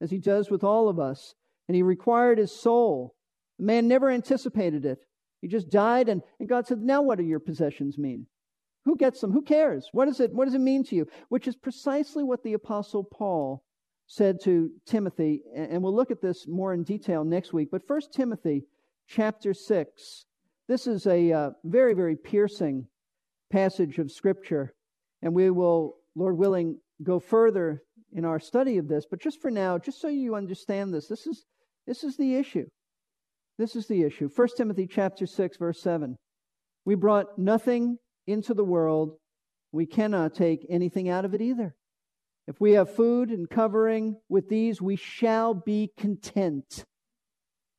as 0.00 0.10
he 0.10 0.18
does 0.18 0.50
with 0.50 0.64
all 0.64 0.88
of 0.88 0.98
us, 0.98 1.34
and 1.68 1.76
he 1.76 1.82
required 1.82 2.38
his 2.38 2.52
soul. 2.52 3.14
The 3.58 3.64
man 3.64 3.88
never 3.88 4.10
anticipated 4.10 4.84
it. 4.84 4.98
He 5.40 5.48
just 5.48 5.70
died, 5.70 6.08
and, 6.08 6.22
and 6.38 6.48
God 6.48 6.66
said, 6.66 6.78
Now 6.78 7.02
what 7.02 7.18
do 7.18 7.24
your 7.24 7.40
possessions 7.40 7.98
mean? 7.98 8.26
Who 8.84 8.96
gets 8.96 9.20
them? 9.20 9.32
Who 9.32 9.42
cares? 9.42 9.88
What, 9.92 10.08
is 10.08 10.20
it, 10.20 10.32
what 10.32 10.46
does 10.46 10.54
it 10.54 10.60
mean 10.60 10.84
to 10.84 10.96
you? 10.96 11.06
Which 11.28 11.46
is 11.46 11.56
precisely 11.56 12.24
what 12.24 12.42
the 12.42 12.54
Apostle 12.54 13.04
Paul 13.04 13.62
said 14.06 14.40
to 14.42 14.70
Timothy, 14.86 15.42
and 15.54 15.82
we'll 15.82 15.94
look 15.94 16.10
at 16.10 16.20
this 16.20 16.46
more 16.46 16.74
in 16.74 16.82
detail 16.82 17.24
next 17.24 17.52
week. 17.52 17.68
But 17.70 17.86
First 17.86 18.12
Timothy 18.12 18.64
chapter 19.08 19.54
6. 19.54 20.26
This 20.68 20.86
is 20.86 21.06
a 21.06 21.32
uh, 21.32 21.50
very, 21.64 21.94
very 21.94 22.16
piercing 22.16 22.86
passage 23.50 23.98
of 23.98 24.10
Scripture, 24.10 24.74
and 25.22 25.34
we 25.34 25.50
will, 25.50 25.96
Lord 26.14 26.36
willing, 26.36 26.78
go 27.02 27.18
further 27.18 27.82
in 28.12 28.24
our 28.24 28.38
study 28.38 28.78
of 28.78 28.88
this. 28.88 29.06
But 29.08 29.20
just 29.20 29.40
for 29.40 29.50
now, 29.50 29.78
just 29.78 30.00
so 30.00 30.08
you 30.08 30.34
understand 30.34 30.92
this, 30.92 31.08
this 31.08 31.26
is, 31.26 31.44
this 31.86 32.04
is 32.04 32.16
the 32.16 32.36
issue. 32.36 32.66
This 33.58 33.76
is 33.76 33.86
the 33.86 34.02
issue. 34.02 34.28
1 34.34 34.48
Timothy 34.56 34.86
chapter 34.86 35.26
6, 35.26 35.56
verse 35.56 35.80
7. 35.82 36.16
We 36.84 36.94
brought 36.94 37.38
nothing 37.38 37.98
into 38.26 38.54
the 38.54 38.64
world, 38.64 39.16
we 39.72 39.86
cannot 39.86 40.34
take 40.34 40.66
anything 40.68 41.08
out 41.08 41.24
of 41.24 41.34
it 41.34 41.40
either. 41.40 41.74
If 42.46 42.60
we 42.60 42.72
have 42.72 42.94
food 42.94 43.30
and 43.30 43.48
covering 43.48 44.16
with 44.28 44.48
these, 44.48 44.82
we 44.82 44.96
shall 44.96 45.54
be 45.54 45.90
content. 45.96 46.84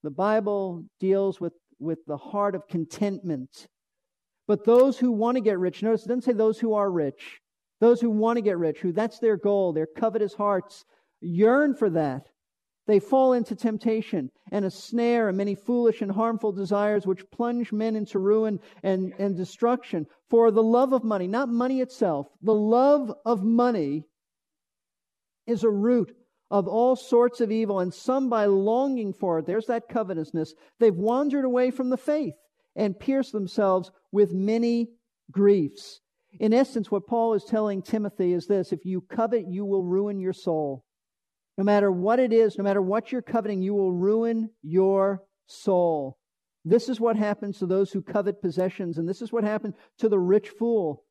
The 0.03 0.09
Bible 0.09 0.85
deals 0.99 1.39
with, 1.39 1.53
with 1.79 1.99
the 2.07 2.17
heart 2.17 2.55
of 2.55 2.67
contentment. 2.67 3.67
But 4.47 4.65
those 4.65 4.97
who 4.97 5.11
want 5.11 5.35
to 5.35 5.41
get 5.41 5.59
rich, 5.59 5.83
notice 5.83 6.05
it 6.05 6.09
doesn't 6.09 6.23
say 6.23 6.33
those 6.33 6.59
who 6.59 6.73
are 6.73 6.89
rich. 6.89 7.39
Those 7.83 7.99
who 7.99 8.11
want 8.11 8.37
to 8.37 8.41
get 8.41 8.57
rich, 8.57 8.79
who 8.79 8.93
that's 8.93 9.19
their 9.19 9.35
goal, 9.35 9.73
their 9.73 9.85
covetous 9.85 10.33
hearts 10.33 10.85
yearn 11.19 11.75
for 11.75 11.89
that. 11.89 12.29
They 12.87 13.01
fall 13.01 13.33
into 13.33 13.57
temptation 13.57 14.31
and 14.53 14.63
a 14.63 14.71
snare 14.71 15.27
and 15.27 15.37
many 15.37 15.53
foolish 15.53 16.01
and 16.01 16.09
harmful 16.09 16.53
desires 16.53 17.05
which 17.05 17.29
plunge 17.29 17.73
men 17.73 17.97
into 17.97 18.19
ruin 18.19 18.61
and, 18.83 19.13
and 19.19 19.35
destruction. 19.35 20.05
For 20.29 20.49
the 20.49 20.63
love 20.63 20.93
of 20.93 21.03
money, 21.03 21.27
not 21.27 21.49
money 21.49 21.81
itself, 21.81 22.29
the 22.41 22.53
love 22.53 23.13
of 23.25 23.43
money 23.43 24.05
is 25.45 25.65
a 25.65 25.69
root 25.69 26.15
of 26.49 26.69
all 26.69 26.95
sorts 26.95 27.41
of 27.41 27.51
evil, 27.51 27.81
and 27.81 27.93
some 27.93 28.29
by 28.29 28.45
longing 28.45 29.11
for 29.11 29.39
it, 29.39 29.45
there's 29.45 29.67
that 29.67 29.89
covetousness, 29.89 30.53
they've 30.79 30.95
wandered 30.95 31.43
away 31.43 31.69
from 31.69 31.89
the 31.89 31.97
faith 31.97 32.35
and 32.77 32.97
pierced 32.97 33.33
themselves 33.33 33.91
with 34.13 34.31
many 34.31 34.87
griefs. 35.33 35.99
In 36.39 36.53
essence, 36.53 36.89
what 36.89 37.07
Paul 37.07 37.33
is 37.33 37.43
telling 37.43 37.81
Timothy 37.81 38.33
is 38.33 38.47
this 38.47 38.71
if 38.71 38.85
you 38.85 39.01
covet, 39.01 39.47
you 39.47 39.65
will 39.65 39.83
ruin 39.83 40.19
your 40.19 40.33
soul. 40.33 40.83
No 41.57 41.63
matter 41.63 41.91
what 41.91 42.19
it 42.19 42.33
is, 42.33 42.57
no 42.57 42.63
matter 42.63 42.81
what 42.81 43.11
you're 43.11 43.21
coveting, 43.21 43.61
you 43.61 43.73
will 43.73 43.91
ruin 43.91 44.49
your 44.63 45.23
soul. 45.45 46.17
This 46.65 46.89
is 46.89 46.99
what 46.99 47.15
happens 47.15 47.59
to 47.59 47.65
those 47.65 47.91
who 47.91 48.01
covet 48.01 48.41
possessions, 48.41 48.97
and 48.97 49.07
this 49.07 49.21
is 49.21 49.31
what 49.31 49.43
happened 49.43 49.75
to 49.99 50.09
the 50.09 50.19
rich 50.19 50.49
fool 50.49 51.03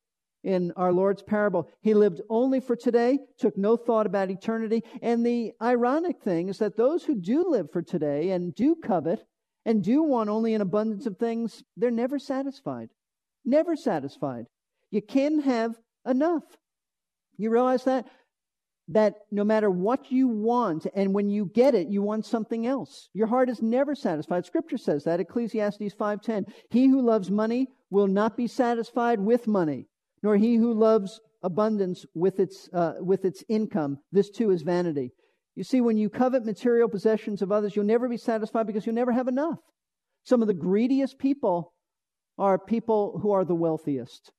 in 0.43 0.73
our 0.75 0.91
Lord's 0.91 1.23
parable. 1.23 1.69
He 1.81 1.93
lived 1.93 2.21
only 2.29 2.59
for 2.59 2.75
today, 2.75 3.19
took 3.37 3.57
no 3.57 3.77
thought 3.77 4.05
about 4.05 4.29
eternity. 4.29 4.83
And 5.01 5.25
the 5.25 5.53
ironic 5.61 6.21
thing 6.21 6.49
is 6.49 6.57
that 6.57 6.75
those 6.75 7.05
who 7.05 7.15
do 7.15 7.49
live 7.49 7.71
for 7.71 7.81
today 7.81 8.31
and 8.31 8.53
do 8.53 8.75
covet 8.75 9.23
and 9.65 9.83
do 9.83 10.03
want 10.03 10.29
only 10.29 10.53
an 10.53 10.61
abundance 10.61 11.05
of 11.05 11.17
things, 11.17 11.63
they're 11.77 11.91
never 11.91 12.19
satisfied. 12.19 12.89
Never 13.45 13.75
satisfied. 13.75 14.47
You 14.93 15.01
can 15.01 15.41
have 15.41 15.75
enough. 16.05 16.43
You 17.37 17.49
realize 17.49 17.83
that? 17.83 18.05
That 18.89 19.15
no 19.31 19.43
matter 19.43 19.69
what 19.69 20.11
you 20.11 20.27
want, 20.27 20.87
and 20.93 21.13
when 21.13 21.29
you 21.29 21.49
get 21.53 21.73
it, 21.73 21.87
you 21.87 22.01
want 22.01 22.25
something 22.25 22.67
else. 22.67 23.09
Your 23.13 23.27
heart 23.27 23.49
is 23.49 23.61
never 23.61 23.95
satisfied. 23.95 24.45
Scripture 24.45 24.77
says 24.77 25.03
that, 25.03 25.19
Ecclesiastes 25.19 25.95
5.10. 25.99 26.43
He 26.69 26.87
who 26.87 27.01
loves 27.01 27.31
money 27.31 27.67
will 27.89 28.07
not 28.07 28.37
be 28.37 28.47
satisfied 28.47 29.19
with 29.19 29.47
money 29.47 29.87
nor 30.23 30.37
he 30.37 30.55
who 30.55 30.73
loves 30.73 31.19
abundance 31.43 32.05
with 32.15 32.39
its, 32.39 32.69
uh, 32.73 32.93
with 32.99 33.25
its 33.25 33.43
income. 33.49 33.97
This 34.11 34.29
too 34.29 34.49
is 34.51 34.61
vanity. 34.61 35.11
You 35.55 35.65
see, 35.65 35.81
when 35.81 35.97
you 35.97 36.09
covet 36.09 36.45
material 36.45 36.89
possessions 36.89 37.41
of 37.41 37.51
others, 37.51 37.75
you'll 37.75 37.85
never 37.85 38.09
be 38.09 38.17
satisfied 38.17 38.65
because 38.65 38.85
you'll 38.85 38.95
never 38.95 39.11
have 39.11 39.27
enough. 39.27 39.59
Some 40.23 40.41
of 40.41 40.47
the 40.47 40.53
greediest 40.53 41.19
people 41.19 41.73
are 42.39 42.57
people 42.57 43.19
who 43.21 43.31
are 43.31 43.45
the 43.45 43.53
wealthiest. 43.53 44.31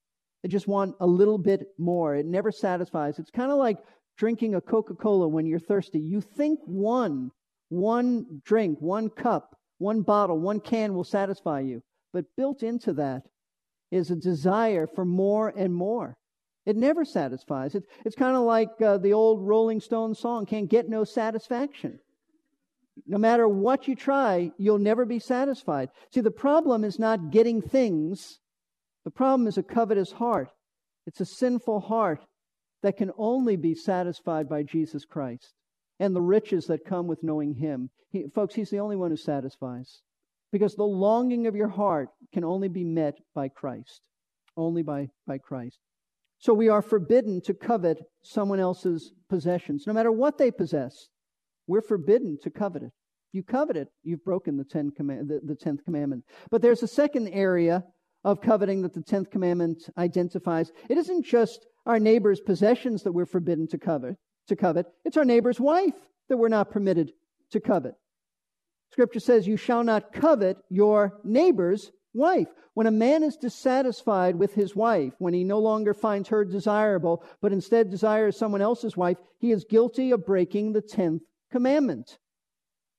They 0.44 0.50
just 0.50 0.68
want 0.68 0.94
a 1.00 1.06
little 1.06 1.38
bit 1.38 1.68
more. 1.78 2.14
It 2.14 2.26
never 2.26 2.52
satisfies. 2.52 3.18
It's 3.18 3.30
kind 3.30 3.50
of 3.50 3.56
like 3.56 3.78
drinking 4.18 4.54
a 4.54 4.60
Coca 4.60 4.92
Cola 4.92 5.26
when 5.26 5.46
you're 5.46 5.58
thirsty. 5.58 5.98
You 5.98 6.20
think 6.20 6.60
one, 6.66 7.30
one 7.70 8.42
drink, 8.44 8.76
one 8.78 9.08
cup, 9.08 9.56
one 9.78 10.02
bottle, 10.02 10.38
one 10.38 10.60
can 10.60 10.92
will 10.92 11.02
satisfy 11.02 11.60
you. 11.60 11.82
But 12.12 12.26
built 12.36 12.62
into 12.62 12.92
that 12.92 13.22
is 13.90 14.10
a 14.10 14.16
desire 14.16 14.86
for 14.86 15.06
more 15.06 15.48
and 15.48 15.74
more. 15.74 16.14
It 16.66 16.76
never 16.76 17.06
satisfies. 17.06 17.74
It, 17.74 17.84
it's 18.04 18.14
kind 18.14 18.36
of 18.36 18.42
like 18.42 18.68
uh, 18.84 18.98
the 18.98 19.14
old 19.14 19.40
Rolling 19.40 19.80
Stones 19.80 20.18
song, 20.18 20.44
can't 20.44 20.68
get 20.68 20.90
no 20.90 21.04
satisfaction. 21.04 22.00
No 23.06 23.16
matter 23.16 23.48
what 23.48 23.88
you 23.88 23.96
try, 23.96 24.52
you'll 24.58 24.78
never 24.78 25.06
be 25.06 25.20
satisfied. 25.20 25.88
See, 26.12 26.20
the 26.20 26.30
problem 26.30 26.84
is 26.84 26.98
not 26.98 27.30
getting 27.30 27.62
things. 27.62 28.40
The 29.04 29.10
problem 29.10 29.46
is 29.46 29.58
a 29.58 29.62
covetous 29.62 30.12
heart. 30.12 30.48
It's 31.06 31.20
a 31.20 31.26
sinful 31.26 31.80
heart 31.80 32.20
that 32.82 32.96
can 32.96 33.10
only 33.16 33.56
be 33.56 33.74
satisfied 33.74 34.48
by 34.48 34.62
Jesus 34.62 35.04
Christ 35.04 35.52
and 36.00 36.14
the 36.14 36.22
riches 36.22 36.66
that 36.66 36.84
come 36.84 37.06
with 37.06 37.22
knowing 37.22 37.54
Him. 37.54 37.90
He, 38.10 38.24
folks, 38.34 38.54
He's 38.54 38.70
the 38.70 38.80
only 38.80 38.96
one 38.96 39.10
who 39.10 39.16
satisfies. 39.16 40.00
Because 40.52 40.74
the 40.74 40.84
longing 40.84 41.46
of 41.46 41.56
your 41.56 41.68
heart 41.68 42.08
can 42.32 42.44
only 42.44 42.68
be 42.68 42.84
met 42.84 43.14
by 43.34 43.48
Christ. 43.48 44.00
Only 44.56 44.82
by, 44.82 45.08
by 45.26 45.38
Christ. 45.38 45.78
So 46.38 46.54
we 46.54 46.68
are 46.68 46.82
forbidden 46.82 47.40
to 47.46 47.54
covet 47.54 47.98
someone 48.22 48.60
else's 48.60 49.12
possessions, 49.28 49.84
no 49.86 49.92
matter 49.92 50.12
what 50.12 50.38
they 50.38 50.50
possess. 50.50 51.08
We're 51.66 51.80
forbidden 51.80 52.38
to 52.42 52.50
covet 52.50 52.82
it. 52.82 52.92
You 53.32 53.42
covet 53.42 53.76
it, 53.76 53.88
you've 54.04 54.24
broken 54.24 54.56
the, 54.56 54.64
ten 54.64 54.90
command, 54.90 55.28
the, 55.28 55.40
the 55.42 55.56
tenth 55.56 55.84
commandment. 55.84 56.24
But 56.50 56.62
there's 56.62 56.84
a 56.84 56.88
second 56.88 57.28
area 57.28 57.82
of 58.24 58.40
coveting 58.40 58.82
that 58.82 58.94
the 58.94 59.02
tenth 59.02 59.30
commandment 59.30 59.88
identifies. 59.98 60.72
It 60.88 60.98
isn't 60.98 61.26
just 61.26 61.66
our 61.86 62.00
neighbor's 62.00 62.40
possessions 62.40 63.02
that 63.02 63.12
we're 63.12 63.26
forbidden 63.26 63.66
to 63.68 63.78
covet. 63.78 64.16
To 64.48 64.56
covet, 64.56 64.86
it's 65.04 65.16
our 65.16 65.24
neighbor's 65.24 65.60
wife 65.60 65.94
that 66.28 66.36
we're 66.36 66.48
not 66.48 66.70
permitted 66.70 67.12
to 67.50 67.60
covet. 67.60 67.94
Scripture 68.92 69.20
says, 69.20 69.46
You 69.46 69.56
shall 69.56 69.84
not 69.84 70.12
covet 70.12 70.58
your 70.70 71.20
neighbor's 71.24 71.90
wife. 72.12 72.48
When 72.74 72.86
a 72.86 72.92
man 72.92 73.22
is 73.22 73.36
dissatisfied 73.36 74.36
with 74.36 74.54
his 74.54 74.74
wife, 74.74 75.12
when 75.18 75.34
he 75.34 75.44
no 75.44 75.58
longer 75.58 75.94
finds 75.94 76.28
her 76.28 76.44
desirable, 76.44 77.24
but 77.40 77.52
instead 77.52 77.90
desires 77.90 78.36
someone 78.36 78.62
else's 78.62 78.96
wife, 78.96 79.18
he 79.38 79.52
is 79.52 79.64
guilty 79.64 80.10
of 80.10 80.26
breaking 80.26 80.72
the 80.72 80.82
tenth 80.82 81.22
commandment. 81.52 82.18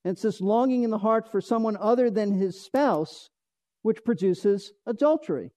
And 0.04 0.12
it's 0.12 0.22
this 0.22 0.40
longing 0.40 0.82
in 0.82 0.90
the 0.90 0.98
heart 0.98 1.30
for 1.30 1.40
someone 1.40 1.76
other 1.76 2.10
than 2.10 2.32
his 2.32 2.60
spouse 2.64 3.28
which 3.86 4.04
produces 4.04 4.72
adultery 4.86 5.50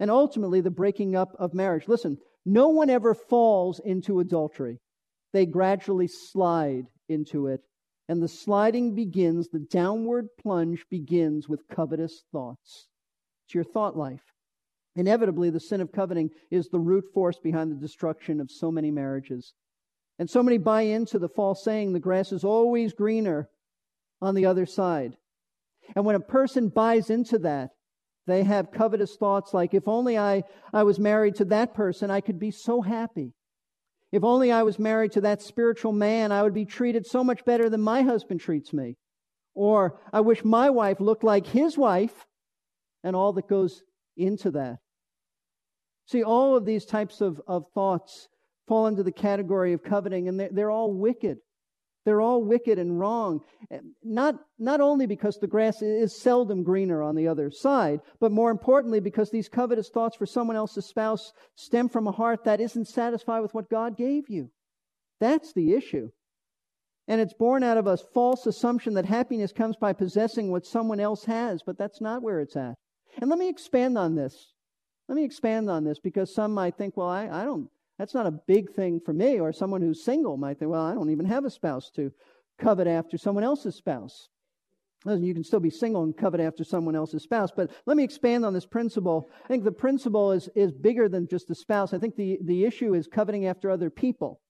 and 0.00 0.10
ultimately 0.10 0.60
the 0.60 0.70
breaking 0.70 1.14
up 1.14 1.36
of 1.38 1.54
marriage. 1.54 1.86
Listen, 1.86 2.16
no 2.44 2.68
one 2.68 2.90
ever 2.90 3.14
falls 3.14 3.80
into 3.84 4.20
adultery, 4.20 4.80
they 5.32 5.46
gradually 5.46 6.08
slide 6.08 6.86
into 7.08 7.46
it 7.46 7.60
and 8.08 8.22
the 8.22 8.28
sliding 8.28 8.94
begins, 8.94 9.48
the 9.48 9.66
downward 9.70 10.28
plunge 10.40 10.84
begins 10.90 11.48
with 11.48 11.68
covetous 11.68 12.24
thoughts. 12.32 12.88
It's 13.46 13.54
your 13.54 13.64
thought 13.64 13.96
life. 13.96 14.22
Inevitably, 14.96 15.50
the 15.50 15.60
sin 15.60 15.80
of 15.80 15.90
coveting 15.90 16.30
is 16.50 16.68
the 16.68 16.78
root 16.78 17.04
force 17.14 17.38
behind 17.38 17.72
the 17.72 17.80
destruction 17.80 18.40
of 18.40 18.50
so 18.50 18.70
many 18.70 18.90
marriages. 18.90 19.54
And 20.18 20.30
so 20.30 20.42
many 20.42 20.58
buy 20.58 20.82
into 20.82 21.18
the 21.18 21.28
false 21.28 21.64
saying 21.64 21.92
the 21.92 21.98
grass 21.98 22.30
is 22.30 22.44
always 22.44 22.92
greener 22.92 23.48
on 24.20 24.34
the 24.34 24.46
other 24.46 24.66
side. 24.66 25.16
And 25.96 26.04
when 26.04 26.14
a 26.14 26.20
person 26.20 26.68
buys 26.68 27.10
into 27.10 27.38
that, 27.40 27.70
They 28.26 28.42
have 28.44 28.70
covetous 28.70 29.16
thoughts 29.16 29.52
like, 29.52 29.74
if 29.74 29.86
only 29.86 30.16
I, 30.16 30.44
I 30.72 30.82
was 30.82 30.98
married 30.98 31.34
to 31.36 31.44
that 31.46 31.74
person, 31.74 32.10
I 32.10 32.20
could 32.20 32.38
be 32.38 32.50
so 32.50 32.80
happy. 32.80 33.32
If 34.12 34.24
only 34.24 34.50
I 34.52 34.62
was 34.62 34.78
married 34.78 35.12
to 35.12 35.20
that 35.22 35.42
spiritual 35.42 35.92
man, 35.92 36.32
I 36.32 36.42
would 36.42 36.54
be 36.54 36.64
treated 36.64 37.06
so 37.06 37.24
much 37.24 37.44
better 37.44 37.68
than 37.68 37.80
my 37.80 38.02
husband 38.02 38.40
treats 38.40 38.72
me. 38.72 38.96
Or, 39.54 40.00
I 40.12 40.20
wish 40.20 40.44
my 40.44 40.70
wife 40.70 41.00
looked 41.00 41.24
like 41.24 41.46
his 41.46 41.76
wife, 41.76 42.26
and 43.02 43.14
all 43.14 43.32
that 43.34 43.48
goes 43.48 43.82
into 44.16 44.50
that. 44.52 44.78
See, 46.06 46.22
all 46.22 46.56
of 46.56 46.64
these 46.64 46.84
types 46.84 47.20
of, 47.20 47.40
of 47.46 47.64
thoughts 47.74 48.28
fall 48.66 48.86
into 48.86 49.02
the 49.02 49.12
category 49.12 49.72
of 49.72 49.82
coveting, 49.82 50.28
and 50.28 50.38
they're, 50.40 50.50
they're 50.50 50.70
all 50.70 50.92
wicked. 50.92 51.38
They're 52.04 52.20
all 52.20 52.44
wicked 52.44 52.78
and 52.78 52.98
wrong. 52.98 53.40
Eh, 53.70 53.78
not, 54.02 54.36
not 54.58 54.80
only 54.80 55.06
because 55.06 55.38
the 55.38 55.46
grass 55.46 55.80
is 55.82 56.20
seldom 56.20 56.62
greener 56.62 57.02
on 57.02 57.16
the 57.16 57.28
other 57.28 57.50
side, 57.50 58.00
but 58.20 58.32
more 58.32 58.50
importantly, 58.50 59.00
because 59.00 59.30
these 59.30 59.48
covetous 59.48 59.88
thoughts 59.88 60.16
for 60.16 60.26
someone 60.26 60.56
else's 60.56 60.86
spouse 60.86 61.32
stem 61.56 61.88
from 61.88 62.06
a 62.06 62.12
heart 62.12 62.44
that 62.44 62.60
isn't 62.60 62.88
satisfied 62.88 63.40
with 63.40 63.54
what 63.54 63.70
God 63.70 63.96
gave 63.96 64.28
you. 64.28 64.50
That's 65.20 65.52
the 65.54 65.74
issue. 65.74 66.10
And 67.06 67.20
it's 67.20 67.34
born 67.34 67.62
out 67.62 67.78
of 67.78 67.86
a 67.86 67.96
false 67.96 68.46
assumption 68.46 68.94
that 68.94 69.06
happiness 69.06 69.52
comes 69.52 69.76
by 69.76 69.92
possessing 69.92 70.50
what 70.50 70.66
someone 70.66 71.00
else 71.00 71.24
has, 71.24 71.62
but 71.64 71.78
that's 71.78 72.00
not 72.00 72.22
where 72.22 72.40
it's 72.40 72.56
at. 72.56 72.74
And 73.20 73.30
let 73.30 73.38
me 73.38 73.48
expand 73.48 73.96
on 73.98 74.14
this. 74.14 74.52
Let 75.08 75.16
me 75.16 75.24
expand 75.24 75.68
on 75.68 75.84
this 75.84 75.98
because 75.98 76.34
some 76.34 76.54
might 76.54 76.76
think, 76.76 76.96
well, 76.96 77.08
I, 77.08 77.28
I 77.28 77.44
don't, 77.44 77.68
that's 77.98 78.14
not 78.14 78.26
a 78.26 78.38
big 78.46 78.72
thing 78.72 79.00
for 79.04 79.12
me. 79.12 79.38
Or 79.38 79.52
someone 79.52 79.82
who's 79.82 80.04
single 80.04 80.36
might 80.36 80.58
think, 80.58 80.70
well, 80.70 80.84
I 80.84 80.94
don't 80.94 81.10
even 81.10 81.26
have 81.26 81.44
a 81.44 81.50
spouse 81.50 81.90
to 81.96 82.10
covet 82.58 82.86
after 82.86 83.16
someone 83.18 83.44
else's 83.44 83.76
spouse. 83.76 84.28
You 85.06 85.34
can 85.34 85.44
still 85.44 85.60
be 85.60 85.70
single 85.70 86.02
and 86.02 86.16
covet 86.16 86.40
after 86.40 86.64
someone 86.64 86.96
else's 86.96 87.22
spouse. 87.22 87.50
But 87.54 87.70
let 87.84 87.96
me 87.96 88.04
expand 88.04 88.44
on 88.44 88.54
this 88.54 88.64
principle. 88.64 89.28
I 89.44 89.48
think 89.48 89.64
the 89.64 89.72
principle 89.72 90.32
is, 90.32 90.48
is 90.54 90.72
bigger 90.72 91.10
than 91.10 91.28
just 91.28 91.46
the 91.46 91.54
spouse. 91.54 91.92
I 91.92 91.98
think 91.98 92.16
the, 92.16 92.38
the 92.42 92.64
issue 92.64 92.94
is 92.94 93.06
coveting 93.06 93.46
after 93.46 93.70
other 93.70 93.90
people. 93.90 94.40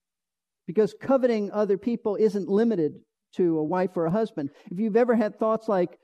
Because 0.65 0.95
coveting 0.99 1.51
other 1.51 1.77
people 1.77 2.15
isn't 2.15 2.47
limited 2.47 2.93
to 3.35 3.59
a 3.59 3.63
wife 3.63 3.97
or 3.97 4.05
a 4.05 4.11
husband. 4.11 4.49
If 4.71 4.79
you've 4.79 4.95
ever 4.95 5.15
had 5.15 5.37
thoughts 5.37 5.67
like, 5.67 5.97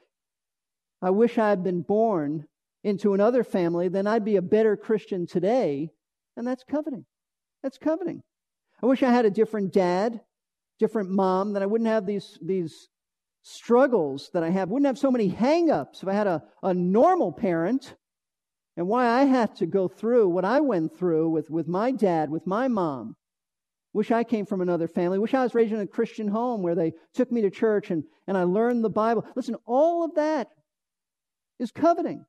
I 1.01 1.11
wish 1.11 1.37
I 1.37 1.49
had 1.49 1.63
been 1.63 1.81
born 1.81 2.45
into 2.83 3.13
another 3.13 3.43
family, 3.43 3.87
then 3.87 4.05
I'd 4.05 4.25
be 4.25 4.35
a 4.35 4.41
better 4.41 4.75
Christian 4.75 5.25
today, 5.25 5.89
and 6.35 6.45
that's 6.45 6.63
coveting. 6.69 7.05
That's 7.63 7.77
coveting. 7.77 8.23
I 8.81 8.85
wish 8.85 9.03
I 9.03 9.11
had 9.11 9.25
a 9.25 9.29
different 9.29 9.73
dad, 9.73 10.21
different 10.79 11.09
mom, 11.09 11.53
that 11.53 11.61
I 11.61 11.67
wouldn't 11.67 11.89
have 11.89 12.05
these, 12.05 12.39
these 12.41 12.89
struggles 13.43 14.29
that 14.33 14.43
I 14.43 14.49
have, 14.49 14.69
wouldn't 14.69 14.87
have 14.87 14.97
so 14.97 15.11
many 15.11 15.27
hang-ups 15.27 16.01
if 16.01 16.09
I 16.09 16.13
had 16.13 16.27
a, 16.27 16.43
a 16.63 16.73
normal 16.73 17.31
parent 17.31 17.95
and 18.77 18.87
why 18.87 19.07
I 19.07 19.25
had 19.25 19.55
to 19.57 19.65
go 19.65 19.87
through 19.87 20.29
what 20.29 20.45
I 20.45 20.61
went 20.61 20.97
through 20.97 21.29
with, 21.29 21.49
with 21.49 21.67
my 21.67 21.91
dad, 21.91 22.29
with 22.29 22.47
my 22.47 22.67
mom. 22.67 23.15
Wish 23.93 24.09
I 24.09 24.23
came 24.23 24.45
from 24.45 24.61
another 24.61 24.87
family. 24.87 25.19
Wish 25.19 25.33
I 25.33 25.43
was 25.43 25.53
raised 25.53 25.73
in 25.73 25.81
a 25.81 25.87
Christian 25.87 26.29
home 26.29 26.63
where 26.63 26.75
they 26.75 26.93
took 27.13 27.31
me 27.31 27.41
to 27.41 27.49
church 27.49 27.91
and, 27.91 28.03
and 28.25 28.37
I 28.37 28.43
learned 28.43 28.83
the 28.83 28.89
Bible. 28.89 29.25
Listen, 29.35 29.55
all 29.65 30.05
of 30.05 30.15
that 30.15 30.47
is 31.59 31.71
coveting. 31.71 32.25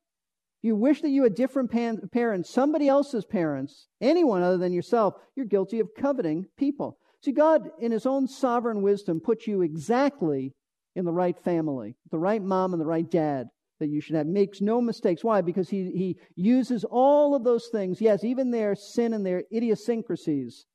You 0.63 0.77
wish 0.77 1.01
that 1.01 1.09
you 1.09 1.23
had 1.23 1.35
different 1.35 1.71
parents, 1.71 2.49
somebody 2.49 2.87
else's 2.87 3.25
parents, 3.25 3.89
anyone 3.99 4.41
other 4.41 4.57
than 4.57 4.71
yourself, 4.71 5.13
you're 5.35 5.45
guilty 5.45 5.81
of 5.81 5.89
coveting 5.99 6.45
people. 6.57 6.97
See, 7.21 7.33
God, 7.33 7.69
in 7.79 7.91
His 7.91 8.05
own 8.05 8.27
sovereign 8.27 8.81
wisdom, 8.81 9.19
put 9.19 9.45
you 9.45 9.61
exactly 9.61 10.53
in 10.95 11.03
the 11.03 11.11
right 11.11 11.37
family, 11.37 11.97
the 12.11 12.17
right 12.17 12.41
mom 12.41 12.71
and 12.71 12.81
the 12.81 12.85
right 12.85 13.09
dad 13.09 13.47
that 13.81 13.89
you 13.89 13.99
should 13.99 14.15
have. 14.15 14.25
Makes 14.25 14.61
no 14.61 14.79
mistakes. 14.79 15.21
Why? 15.21 15.41
Because 15.41 15.69
He, 15.69 15.91
he 15.91 16.17
uses 16.35 16.85
all 16.85 17.35
of 17.35 17.43
those 17.43 17.67
things, 17.69 17.99
yes, 17.99 18.23
even 18.23 18.51
their 18.51 18.73
sin 18.73 19.13
and 19.13 19.25
their 19.25 19.43
idiosyncrasies, 19.53 20.65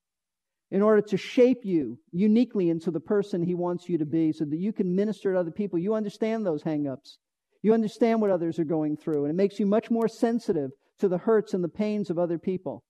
in 0.71 0.83
order 0.83 1.01
to 1.01 1.17
shape 1.17 1.65
you 1.65 1.99
uniquely 2.13 2.69
into 2.69 2.91
the 2.91 3.01
person 3.01 3.43
He 3.43 3.55
wants 3.55 3.89
you 3.89 3.97
to 3.97 4.05
be 4.05 4.33
so 4.33 4.45
that 4.45 4.59
you 4.59 4.75
can 4.75 4.95
minister 4.95 5.33
to 5.33 5.41
other 5.41 5.51
people. 5.51 5.79
You 5.79 5.95
understand 5.95 6.45
those 6.45 6.63
hangups. 6.63 7.17
You 7.63 7.75
understand 7.75 8.21
what 8.21 8.31
others 8.31 8.59
are 8.59 8.65
going 8.65 8.97
through, 8.97 9.25
and 9.25 9.31
it 9.31 9.37
makes 9.37 9.59
you 9.59 9.67
much 9.67 9.91
more 9.91 10.09
sensitive 10.09 10.71
to 10.99 11.09
the 11.09 11.19
hurts 11.19 11.55
and 11.55 11.63
the 11.63 11.69
pains 11.69 12.11
of 12.11 12.19
other 12.19 12.39
people. 12.39 12.85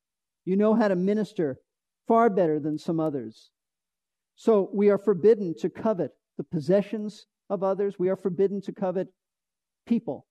You 0.45 0.57
know 0.57 0.75
how 0.75 0.89
to 0.89 0.97
minister 0.97 1.59
far 2.07 2.31
better 2.31 2.59
than 2.59 2.79
some 2.79 3.01
others. 3.01 3.51
So 4.35 4.71
we 4.73 4.89
are 4.89 4.99
forbidden 4.99 5.55
to 5.61 5.69
covet 5.69 6.13
the 6.37 6.45
possessions 6.45 7.27
of 7.51 7.63
others. 7.63 7.97
We 7.99 8.09
are 8.09 8.17
forbidden 8.17 8.61
to 8.63 8.73
covet 8.73 9.09
people 9.87 10.27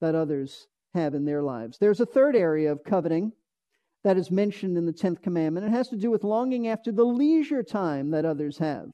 that 0.00 0.14
others 0.14 0.66
have 0.94 1.14
in 1.14 1.24
their 1.24 1.42
lives. 1.42 1.78
There's 1.78 2.00
a 2.00 2.06
third 2.06 2.36
area 2.36 2.72
of 2.72 2.84
coveting 2.84 3.32
that 4.04 4.16
is 4.16 4.30
mentioned 4.30 4.76
in 4.76 4.86
the 4.86 4.92
10th 4.92 5.22
commandment. 5.22 5.66
It 5.66 5.70
has 5.70 5.88
to 5.88 5.96
do 5.96 6.10
with 6.10 6.24
longing 6.24 6.66
after 6.66 6.90
the 6.90 7.04
leisure 7.04 7.62
time 7.62 8.10
that 8.10 8.24
others 8.24 8.58
have. 8.58 8.86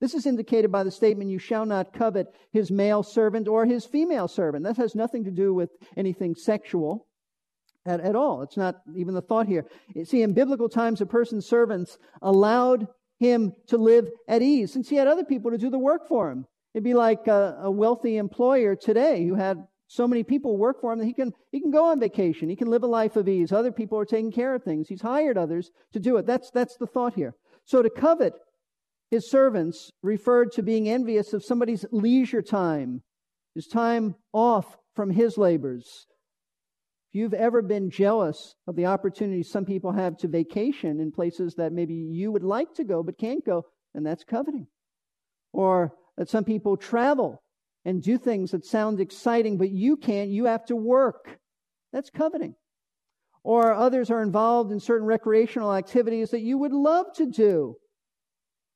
This 0.00 0.14
is 0.14 0.26
indicated 0.26 0.70
by 0.70 0.84
the 0.84 0.90
statement, 0.90 1.30
You 1.30 1.38
shall 1.38 1.66
not 1.66 1.92
covet 1.92 2.28
his 2.52 2.70
male 2.70 3.02
servant 3.02 3.48
or 3.48 3.66
his 3.66 3.84
female 3.84 4.28
servant. 4.28 4.64
That 4.64 4.76
has 4.76 4.94
nothing 4.94 5.24
to 5.24 5.30
do 5.30 5.52
with 5.52 5.70
anything 5.96 6.34
sexual 6.34 7.06
at, 7.84 8.00
at 8.00 8.14
all. 8.14 8.42
It's 8.42 8.56
not 8.56 8.76
even 8.96 9.14
the 9.14 9.22
thought 9.22 9.46
here. 9.46 9.66
See, 10.04 10.22
in 10.22 10.34
biblical 10.34 10.68
times, 10.68 11.00
a 11.00 11.06
person's 11.06 11.46
servants 11.46 11.98
allowed 12.22 12.86
him 13.18 13.52
to 13.66 13.76
live 13.76 14.08
at 14.28 14.42
ease 14.42 14.72
since 14.72 14.88
he 14.88 14.96
had 14.96 15.08
other 15.08 15.24
people 15.24 15.50
to 15.50 15.58
do 15.58 15.70
the 15.70 15.78
work 15.78 16.06
for 16.06 16.30
him. 16.30 16.46
It'd 16.74 16.84
be 16.84 16.94
like 16.94 17.26
a, 17.26 17.58
a 17.62 17.70
wealthy 17.70 18.18
employer 18.18 18.76
today 18.76 19.26
who 19.26 19.34
had 19.34 19.64
so 19.88 20.06
many 20.06 20.22
people 20.22 20.56
work 20.58 20.80
for 20.80 20.92
him 20.92 20.98
that 20.98 21.06
he 21.06 21.14
can, 21.14 21.32
he 21.50 21.60
can 21.60 21.70
go 21.70 21.86
on 21.86 21.98
vacation. 21.98 22.48
He 22.48 22.56
can 22.56 22.68
live 22.68 22.82
a 22.82 22.86
life 22.86 23.16
of 23.16 23.26
ease. 23.26 23.52
Other 23.52 23.72
people 23.72 23.98
are 23.98 24.04
taking 24.04 24.30
care 24.30 24.54
of 24.54 24.62
things. 24.62 24.86
He's 24.86 25.00
hired 25.00 25.38
others 25.38 25.70
to 25.94 25.98
do 25.98 26.18
it. 26.18 26.26
That's, 26.26 26.50
that's 26.50 26.76
the 26.76 26.86
thought 26.86 27.14
here. 27.14 27.34
So 27.64 27.82
to 27.82 27.90
covet 27.90 28.34
his 29.10 29.30
servants 29.30 29.90
referred 30.02 30.52
to 30.52 30.62
being 30.62 30.88
envious 30.88 31.32
of 31.32 31.44
somebody's 31.44 31.84
leisure 31.90 32.42
time, 32.42 33.02
his 33.54 33.66
time 33.66 34.14
off 34.32 34.76
from 34.94 35.10
his 35.10 35.38
labors. 35.38 36.06
If 37.08 37.14
you've 37.14 37.34
ever 37.34 37.62
been 37.62 37.90
jealous 37.90 38.54
of 38.66 38.76
the 38.76 38.86
opportunities 38.86 39.50
some 39.50 39.64
people 39.64 39.92
have 39.92 40.18
to 40.18 40.28
vacation 40.28 41.00
in 41.00 41.10
places 41.10 41.54
that 41.54 41.72
maybe 41.72 41.94
you 41.94 42.30
would 42.30 42.44
like 42.44 42.74
to 42.74 42.84
go 42.84 43.02
but 43.02 43.18
can't 43.18 43.44
go, 43.44 43.64
then 43.94 44.02
that's 44.02 44.24
coveting. 44.24 44.66
Or 45.52 45.94
that 46.18 46.28
some 46.28 46.44
people 46.44 46.76
travel 46.76 47.42
and 47.86 48.02
do 48.02 48.18
things 48.18 48.50
that 48.50 48.66
sound 48.66 49.00
exciting, 49.00 49.56
but 49.56 49.70
you 49.70 49.96
can't, 49.96 50.28
you 50.28 50.44
have 50.44 50.66
to 50.66 50.76
work. 50.76 51.38
That's 51.92 52.10
coveting. 52.10 52.54
Or 53.42 53.72
others 53.72 54.10
are 54.10 54.22
involved 54.22 54.72
in 54.72 54.80
certain 54.80 55.06
recreational 55.06 55.74
activities 55.74 56.30
that 56.30 56.42
you 56.42 56.58
would 56.58 56.72
love 56.72 57.06
to 57.14 57.24
do, 57.24 57.76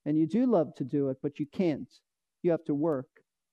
and 0.04 0.18
you 0.18 0.26
do 0.26 0.46
love 0.46 0.74
to 0.76 0.84
do 0.84 1.08
it, 1.08 1.18
but 1.22 1.38
you 1.38 1.46
can't. 1.46 1.88
You 2.42 2.50
have 2.50 2.64
to 2.64 2.74
work. 2.74 3.08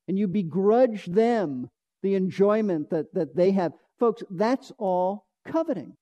And 0.08 0.18
you 0.18 0.28
begrudge 0.28 1.06
them 1.06 1.70
the 2.02 2.16
enjoyment 2.16 2.90
that, 2.90 3.14
that 3.14 3.36
they 3.36 3.52
have. 3.52 3.74
Folks, 4.00 4.24
that's 4.30 4.72
all 4.78 5.28
coveting. 5.48 5.96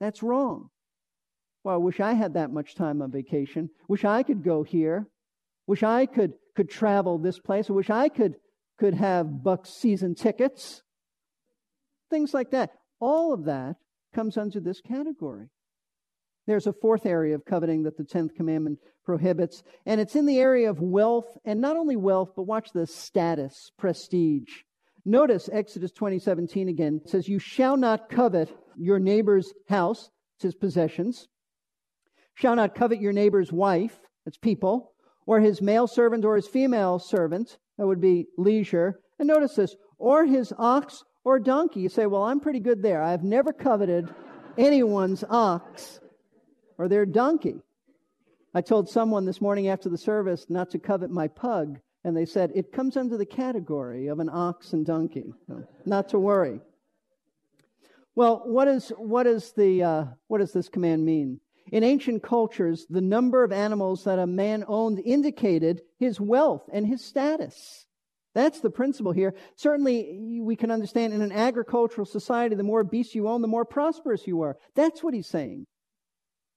That's 0.00 0.22
wrong. 0.22 0.70
Well, 1.64 1.74
I 1.74 1.78
wish 1.78 2.00
I 2.00 2.12
had 2.12 2.34
that 2.34 2.52
much 2.52 2.74
time 2.74 3.02
on 3.02 3.10
vacation. 3.10 3.70
Wish 3.88 4.04
I 4.04 4.22
could 4.22 4.44
go 4.44 4.62
here. 4.62 5.08
Wish 5.66 5.82
I 5.82 6.06
could, 6.06 6.34
could 6.56 6.70
travel 6.70 7.18
this 7.18 7.38
place. 7.38 7.68
Wish 7.68 7.90
I 7.90 8.08
could, 8.08 8.36
could 8.78 8.94
have 8.94 9.26
Bucs 9.26 9.66
season 9.66 10.14
tickets. 10.14 10.82
Things 12.10 12.32
like 12.32 12.52
that. 12.52 12.70
All 13.00 13.34
of 13.34 13.44
that 13.44 13.76
comes 14.14 14.36
under 14.36 14.60
this 14.60 14.80
category. 14.80 15.48
There's 16.48 16.66
a 16.66 16.72
fourth 16.72 17.04
area 17.04 17.34
of 17.34 17.44
coveting 17.44 17.82
that 17.82 17.98
the 17.98 18.04
10th 18.04 18.34
commandment 18.34 18.78
prohibits, 19.04 19.62
and 19.84 20.00
it's 20.00 20.16
in 20.16 20.24
the 20.24 20.38
area 20.38 20.70
of 20.70 20.80
wealth, 20.80 21.36
and 21.44 21.60
not 21.60 21.76
only 21.76 21.94
wealth, 21.94 22.30
but 22.34 22.44
watch 22.44 22.70
the 22.72 22.86
status, 22.86 23.70
prestige. 23.76 24.62
Notice 25.04 25.50
Exodus 25.52 25.92
20:17 25.92 26.66
again. 26.68 27.02
It 27.04 27.10
says, 27.10 27.28
"You 27.28 27.38
shall 27.38 27.76
not 27.76 28.08
covet 28.08 28.50
your 28.78 28.98
neighbor's 28.98 29.52
house, 29.68 30.08
it's 30.36 30.44
his 30.44 30.54
possessions. 30.54 31.28
Shall 32.32 32.56
not 32.56 32.74
covet 32.74 32.98
your 32.98 33.12
neighbor's 33.12 33.52
wife, 33.52 34.00
that's 34.24 34.38
people, 34.38 34.94
or 35.26 35.40
his 35.40 35.60
male 35.60 35.86
servant 35.86 36.24
or 36.24 36.34
his 36.36 36.48
female 36.48 36.98
servant, 36.98 37.58
that 37.76 37.86
would 37.86 38.00
be 38.00 38.26
leisure. 38.38 39.00
And 39.18 39.28
notice 39.28 39.56
this, 39.56 39.76
or 39.98 40.24
his 40.24 40.54
ox 40.56 41.04
or 41.24 41.38
donkey. 41.38 41.80
You 41.80 41.90
say, 41.90 42.06
well, 42.06 42.22
I'm 42.22 42.40
pretty 42.40 42.60
good 42.60 42.80
there. 42.80 43.02
I've 43.02 43.22
never 43.22 43.52
coveted 43.52 44.08
anyone's 44.56 45.24
ox 45.28 46.00
or 46.78 46.88
their 46.88 47.04
donkey. 47.04 47.56
I 48.54 48.62
told 48.62 48.88
someone 48.88 49.26
this 49.26 49.40
morning 49.40 49.68
after 49.68 49.88
the 49.88 49.98
service 49.98 50.46
not 50.48 50.70
to 50.70 50.78
covet 50.78 51.10
my 51.10 51.28
pug, 51.28 51.80
and 52.04 52.16
they 52.16 52.24
said 52.24 52.52
it 52.54 52.72
comes 52.72 52.96
under 52.96 53.18
the 53.18 53.26
category 53.26 54.06
of 54.06 54.20
an 54.20 54.30
ox 54.32 54.72
and 54.72 54.86
donkey. 54.86 55.34
Not 55.84 56.08
to 56.10 56.18
worry. 56.18 56.60
Well, 58.14 58.42
what, 58.46 58.66
is, 58.66 58.88
what, 58.96 59.26
is 59.26 59.52
the, 59.52 59.82
uh, 59.82 60.04
what 60.28 60.38
does 60.38 60.52
this 60.52 60.68
command 60.68 61.04
mean? 61.04 61.40
In 61.70 61.84
ancient 61.84 62.22
cultures, 62.22 62.86
the 62.88 63.00
number 63.00 63.44
of 63.44 63.52
animals 63.52 64.04
that 64.04 64.18
a 64.18 64.26
man 64.26 64.64
owned 64.66 65.00
indicated 65.04 65.82
his 65.98 66.18
wealth 66.18 66.68
and 66.72 66.86
his 66.86 67.04
status. 67.04 67.86
That's 68.34 68.60
the 68.60 68.70
principle 68.70 69.12
here. 69.12 69.34
Certainly, 69.56 70.40
we 70.40 70.56
can 70.56 70.70
understand 70.70 71.12
in 71.12 71.22
an 71.22 71.32
agricultural 71.32 72.06
society, 72.06 72.54
the 72.54 72.62
more 72.62 72.84
beasts 72.84 73.14
you 73.14 73.28
own, 73.28 73.42
the 73.42 73.48
more 73.48 73.64
prosperous 73.64 74.26
you 74.26 74.42
are. 74.42 74.56
That's 74.74 75.02
what 75.02 75.14
he's 75.14 75.26
saying. 75.26 75.66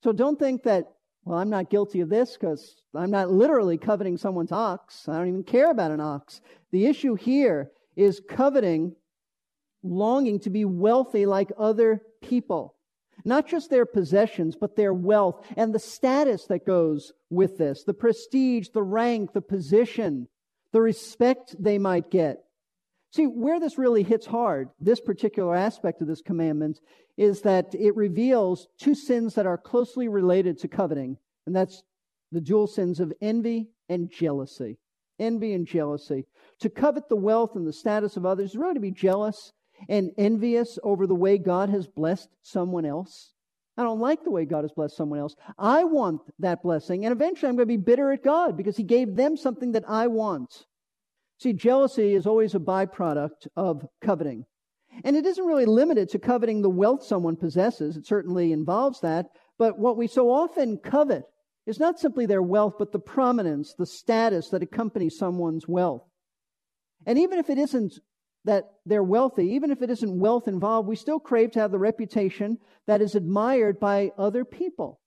So 0.03 0.11
don't 0.11 0.39
think 0.39 0.63
that, 0.63 0.85
well, 1.25 1.37
I'm 1.37 1.49
not 1.49 1.69
guilty 1.69 2.01
of 2.01 2.09
this 2.09 2.37
because 2.37 2.75
I'm 2.95 3.11
not 3.11 3.29
literally 3.29 3.77
coveting 3.77 4.17
someone's 4.17 4.51
ox. 4.51 5.07
I 5.07 5.17
don't 5.17 5.27
even 5.27 5.43
care 5.43 5.69
about 5.69 5.91
an 5.91 5.99
ox. 5.99 6.41
The 6.71 6.85
issue 6.85 7.15
here 7.15 7.71
is 7.95 8.21
coveting, 8.27 8.95
longing 9.83 10.39
to 10.41 10.49
be 10.49 10.65
wealthy 10.65 11.25
like 11.25 11.51
other 11.57 12.01
people. 12.21 12.75
Not 13.23 13.47
just 13.47 13.69
their 13.69 13.85
possessions, 13.85 14.55
but 14.59 14.75
their 14.75 14.93
wealth 14.93 15.45
and 15.55 15.73
the 15.73 15.79
status 15.79 16.45
that 16.45 16.65
goes 16.65 17.13
with 17.29 17.57
this, 17.57 17.83
the 17.83 17.93
prestige, 17.93 18.69
the 18.69 18.81
rank, 18.81 19.33
the 19.33 19.41
position, 19.41 20.27
the 20.71 20.81
respect 20.81 21.55
they 21.59 21.77
might 21.77 22.09
get. 22.09 22.39
See, 23.11 23.25
where 23.25 23.59
this 23.59 23.77
really 23.77 24.03
hits 24.03 24.25
hard, 24.25 24.69
this 24.79 25.01
particular 25.01 25.53
aspect 25.53 26.01
of 26.01 26.07
this 26.07 26.21
commandment, 26.21 26.79
is 27.17 27.41
that 27.41 27.75
it 27.75 27.95
reveals 27.95 28.69
two 28.79 28.95
sins 28.95 29.35
that 29.35 29.45
are 29.45 29.57
closely 29.57 30.07
related 30.07 30.57
to 30.59 30.69
coveting, 30.69 31.17
and 31.45 31.53
that's 31.53 31.83
the 32.31 32.39
dual 32.39 32.67
sins 32.67 33.01
of 33.01 33.11
envy 33.21 33.69
and 33.89 34.09
jealousy. 34.09 34.77
Envy 35.19 35.53
and 35.53 35.67
jealousy. 35.67 36.25
To 36.61 36.69
covet 36.69 37.09
the 37.09 37.17
wealth 37.17 37.55
and 37.55 37.67
the 37.67 37.73
status 37.73 38.15
of 38.15 38.25
others 38.25 38.51
is 38.51 38.55
really 38.55 38.75
to 38.75 38.79
be 38.79 38.91
jealous 38.91 39.51
and 39.89 40.11
envious 40.17 40.79
over 40.81 41.05
the 41.05 41.13
way 41.13 41.37
God 41.37 41.69
has 41.69 41.87
blessed 41.87 42.29
someone 42.43 42.85
else. 42.85 43.33
I 43.75 43.83
don't 43.83 43.99
like 43.99 44.23
the 44.23 44.31
way 44.31 44.45
God 44.45 44.63
has 44.63 44.71
blessed 44.71 44.95
someone 44.95 45.19
else. 45.19 45.35
I 45.57 45.83
want 45.83 46.21
that 46.39 46.63
blessing, 46.63 47.03
and 47.03 47.11
eventually 47.11 47.49
I'm 47.49 47.57
going 47.57 47.67
to 47.67 47.77
be 47.77 47.77
bitter 47.77 48.11
at 48.11 48.23
God 48.23 48.55
because 48.55 48.77
He 48.77 48.83
gave 48.83 49.17
them 49.17 49.35
something 49.35 49.73
that 49.73 49.83
I 49.85 50.07
want. 50.07 50.65
See, 51.41 51.53
jealousy 51.53 52.13
is 52.13 52.27
always 52.27 52.53
a 52.53 52.59
byproduct 52.59 53.47
of 53.55 53.83
coveting. 53.99 54.45
And 55.03 55.15
it 55.15 55.25
isn't 55.25 55.43
really 55.43 55.65
limited 55.65 56.09
to 56.09 56.19
coveting 56.19 56.61
the 56.61 56.69
wealth 56.69 57.03
someone 57.03 57.35
possesses. 57.35 57.97
It 57.97 58.05
certainly 58.05 58.51
involves 58.51 58.99
that. 59.01 59.25
But 59.57 59.79
what 59.79 59.97
we 59.97 60.05
so 60.05 60.29
often 60.29 60.77
covet 60.77 61.23
is 61.65 61.79
not 61.79 61.99
simply 61.99 62.27
their 62.27 62.43
wealth, 62.43 62.75
but 62.77 62.91
the 62.91 62.99
prominence, 62.99 63.73
the 63.73 63.87
status 63.87 64.49
that 64.49 64.61
accompanies 64.61 65.17
someone's 65.17 65.67
wealth. 65.67 66.03
And 67.07 67.17
even 67.17 67.39
if 67.39 67.49
it 67.49 67.57
isn't 67.57 67.93
that 68.45 68.65
they're 68.85 69.01
wealthy, 69.01 69.47
even 69.47 69.71
if 69.71 69.81
it 69.81 69.89
isn't 69.89 70.19
wealth 70.19 70.47
involved, 70.47 70.87
we 70.87 70.95
still 70.95 71.19
crave 71.19 71.51
to 71.53 71.59
have 71.59 71.71
the 71.71 71.79
reputation 71.79 72.59
that 72.85 73.01
is 73.01 73.15
admired 73.15 73.79
by 73.79 74.11
other 74.15 74.45
people. 74.45 74.99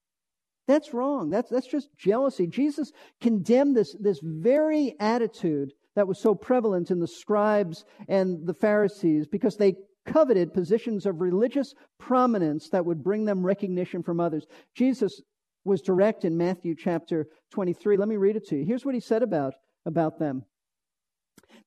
That's 0.67 0.93
wrong. 0.93 1.29
That's, 1.29 1.49
that's 1.49 1.67
just 1.67 1.95
jealousy. 1.97 2.45
Jesus 2.45 2.91
condemned 3.21 3.77
this, 3.77 3.95
this 4.01 4.19
very 4.21 4.97
attitude 4.99 5.71
that 5.95 6.07
was 6.07 6.19
so 6.19 6.35
prevalent 6.35 6.91
in 6.91 6.99
the 6.99 7.07
scribes 7.07 7.85
and 8.07 8.45
the 8.45 8.53
Pharisees 8.53 9.27
because 9.27 9.57
they 9.57 9.75
coveted 10.05 10.53
positions 10.53 11.05
of 11.05 11.21
religious 11.21 11.73
prominence 11.99 12.69
that 12.69 12.85
would 12.85 13.03
bring 13.03 13.25
them 13.25 13.45
recognition 13.45 14.03
from 14.03 14.19
others. 14.19 14.45
Jesus 14.75 15.21
was 15.63 15.81
direct 15.81 16.25
in 16.25 16.37
Matthew 16.37 16.75
chapter 16.75 17.27
23. 17.51 17.97
Let 17.97 18.07
me 18.07 18.17
read 18.17 18.35
it 18.35 18.47
to 18.49 18.57
you. 18.57 18.65
Here's 18.65 18.85
what 18.85 18.93
he 18.93 19.01
said 19.01 19.23
about, 19.23 19.55
about 19.85 20.19
them. 20.19 20.45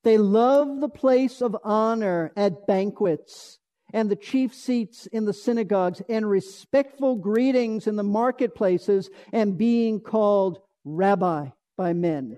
They 0.03 0.17
love 0.17 0.79
the 0.79 0.89
place 0.89 1.41
of 1.41 1.57
honor 1.63 2.31
at 2.37 2.65
banquets 2.65 3.59
and 3.93 4.09
the 4.09 4.15
chief 4.15 4.53
seats 4.53 5.07
in 5.07 5.25
the 5.25 5.33
synagogues 5.33 6.01
and 6.07 6.29
respectful 6.29 7.15
greetings 7.15 7.87
in 7.87 7.95
the 7.95 8.03
marketplaces 8.03 9.09
and 9.33 9.57
being 9.57 9.99
called 9.99 10.59
rabbi 10.85 11.47
by 11.75 11.93
men. 11.93 12.37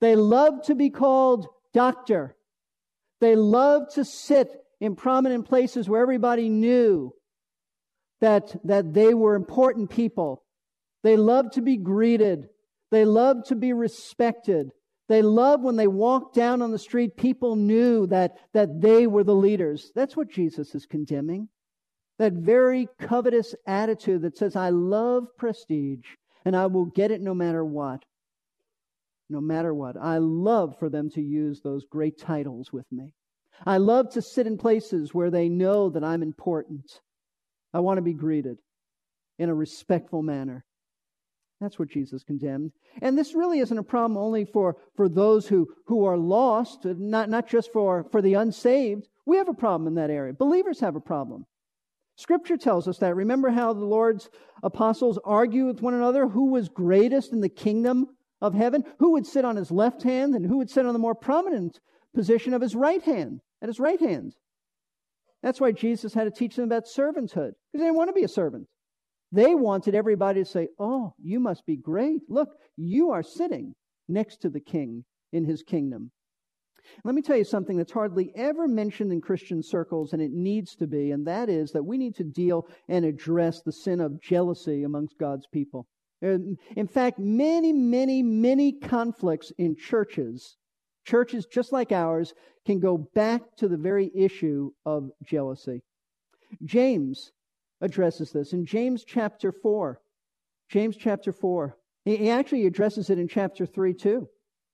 They 0.00 0.16
love 0.16 0.62
to 0.64 0.74
be 0.74 0.90
called 0.90 1.46
doctor. 1.72 2.36
They 3.20 3.34
love 3.34 3.92
to 3.94 4.04
sit 4.04 4.48
in 4.80 4.94
prominent 4.94 5.46
places 5.46 5.88
where 5.88 6.02
everybody 6.02 6.48
knew 6.48 7.12
that, 8.20 8.54
that 8.64 8.94
they 8.94 9.14
were 9.14 9.34
important 9.34 9.90
people. 9.90 10.44
They 11.02 11.16
love 11.16 11.52
to 11.52 11.62
be 11.62 11.76
greeted. 11.76 12.48
They 12.90 13.04
love 13.04 13.44
to 13.46 13.56
be 13.56 13.72
respected. 13.72 14.70
They 15.08 15.22
loved 15.22 15.64
when 15.64 15.76
they 15.76 15.86
walked 15.86 16.34
down 16.34 16.60
on 16.60 16.70
the 16.70 16.78
street, 16.78 17.16
people 17.16 17.56
knew 17.56 18.06
that, 18.08 18.32
that 18.52 18.80
they 18.80 19.06
were 19.06 19.24
the 19.24 19.34
leaders. 19.34 19.90
That's 19.94 20.16
what 20.16 20.30
Jesus 20.30 20.74
is 20.74 20.86
condemning. 20.86 21.48
That 22.18 22.34
very 22.34 22.88
covetous 23.00 23.54
attitude 23.66 24.22
that 24.22 24.36
says, 24.36 24.54
I 24.54 24.70
love 24.70 25.24
prestige 25.38 26.04
and 26.44 26.54
I 26.56 26.66
will 26.66 26.86
get 26.86 27.10
it 27.10 27.22
no 27.22 27.32
matter 27.32 27.64
what. 27.64 28.04
No 29.30 29.40
matter 29.40 29.74
what. 29.74 29.96
I 29.96 30.18
love 30.18 30.78
for 30.78 30.88
them 30.88 31.10
to 31.10 31.20
use 31.20 31.60
those 31.60 31.84
great 31.84 32.18
titles 32.18 32.72
with 32.72 32.86
me. 32.90 33.12
I 33.66 33.78
love 33.78 34.10
to 34.10 34.22
sit 34.22 34.46
in 34.46 34.56
places 34.56 35.12
where 35.12 35.30
they 35.30 35.48
know 35.48 35.90
that 35.90 36.04
I'm 36.04 36.22
important. 36.22 37.00
I 37.74 37.80
want 37.80 37.98
to 37.98 38.02
be 38.02 38.14
greeted 38.14 38.58
in 39.38 39.48
a 39.48 39.54
respectful 39.54 40.22
manner. 40.22 40.64
That's 41.60 41.78
what 41.78 41.90
Jesus 41.90 42.22
condemned. 42.22 42.72
And 43.02 43.18
this 43.18 43.34
really 43.34 43.58
isn't 43.58 43.76
a 43.76 43.82
problem 43.82 44.16
only 44.16 44.44
for, 44.44 44.76
for 44.94 45.08
those 45.08 45.48
who, 45.48 45.66
who 45.86 46.04
are 46.04 46.16
lost, 46.16 46.84
not, 46.84 47.28
not 47.28 47.48
just 47.48 47.72
for, 47.72 48.04
for 48.12 48.22
the 48.22 48.34
unsaved. 48.34 49.08
We 49.26 49.38
have 49.38 49.48
a 49.48 49.54
problem 49.54 49.88
in 49.88 49.94
that 49.96 50.10
area. 50.10 50.32
Believers 50.32 50.80
have 50.80 50.94
a 50.94 51.00
problem. 51.00 51.44
Scripture 52.16 52.56
tells 52.56 52.86
us 52.86 52.98
that. 52.98 53.16
Remember 53.16 53.50
how 53.50 53.72
the 53.72 53.84
Lord's 53.84 54.30
apostles 54.62 55.18
argue 55.24 55.66
with 55.66 55.82
one 55.82 55.94
another 55.94 56.28
who 56.28 56.50
was 56.50 56.68
greatest 56.68 57.32
in 57.32 57.40
the 57.40 57.48
kingdom 57.48 58.06
of 58.40 58.54
heaven? 58.54 58.84
Who 58.98 59.12
would 59.12 59.26
sit 59.26 59.44
on 59.44 59.56
his 59.56 59.70
left 59.70 60.02
hand 60.02 60.34
and 60.34 60.46
who 60.46 60.58
would 60.58 60.70
sit 60.70 60.86
on 60.86 60.92
the 60.92 60.98
more 60.98 61.14
prominent 61.14 61.80
position 62.14 62.54
of 62.54 62.62
his 62.62 62.74
right 62.74 63.02
hand, 63.02 63.40
at 63.62 63.68
his 63.68 63.80
right 63.80 64.00
hand? 64.00 64.34
That's 65.42 65.60
why 65.60 65.72
Jesus 65.72 66.14
had 66.14 66.24
to 66.24 66.30
teach 66.30 66.56
them 66.56 66.64
about 66.64 66.86
servanthood, 66.86 67.52
because 67.52 67.74
they 67.74 67.78
didn't 67.78 67.96
want 67.96 68.08
to 68.08 68.14
be 68.14 68.24
a 68.24 68.28
servant. 68.28 68.66
They 69.30 69.54
wanted 69.54 69.94
everybody 69.94 70.42
to 70.42 70.48
say, 70.48 70.68
Oh, 70.78 71.14
you 71.18 71.38
must 71.38 71.66
be 71.66 71.76
great. 71.76 72.22
Look, 72.28 72.48
you 72.76 73.10
are 73.10 73.22
sitting 73.22 73.74
next 74.08 74.38
to 74.38 74.50
the 74.50 74.60
king 74.60 75.04
in 75.32 75.44
his 75.44 75.62
kingdom. 75.62 76.10
Let 77.04 77.14
me 77.14 77.22
tell 77.22 77.36
you 77.36 77.44
something 77.44 77.76
that's 77.76 77.92
hardly 77.92 78.32
ever 78.34 78.66
mentioned 78.66 79.12
in 79.12 79.20
Christian 79.20 79.62
circles, 79.62 80.14
and 80.14 80.22
it 80.22 80.32
needs 80.32 80.74
to 80.76 80.86
be, 80.86 81.10
and 81.10 81.26
that 81.26 81.50
is 81.50 81.72
that 81.72 81.84
we 81.84 81.98
need 81.98 82.14
to 82.16 82.24
deal 82.24 82.66
and 82.88 83.04
address 83.04 83.60
the 83.60 83.72
sin 83.72 84.00
of 84.00 84.22
jealousy 84.22 84.84
amongst 84.84 85.18
God's 85.18 85.46
people. 85.52 85.86
In 86.20 86.88
fact, 86.88 87.18
many, 87.18 87.72
many, 87.72 88.22
many 88.22 88.72
conflicts 88.72 89.52
in 89.58 89.76
churches, 89.76 90.56
churches 91.04 91.46
just 91.46 91.72
like 91.72 91.92
ours, 91.92 92.34
can 92.66 92.80
go 92.80 92.98
back 93.14 93.42
to 93.56 93.68
the 93.68 93.76
very 93.76 94.10
issue 94.14 94.70
of 94.84 95.10
jealousy. 95.24 95.82
James 96.64 97.32
addresses 97.80 98.32
this 98.32 98.52
in 98.52 98.66
James 98.66 99.04
chapter 99.04 99.52
4. 99.52 100.00
James 100.68 100.96
chapter 100.96 101.32
4. 101.32 101.76
He 102.04 102.30
actually 102.30 102.66
addresses 102.66 103.10
it 103.10 103.18
in 103.18 103.28
chapter 103.28 103.64
3 103.64 103.94
too. 103.94 104.28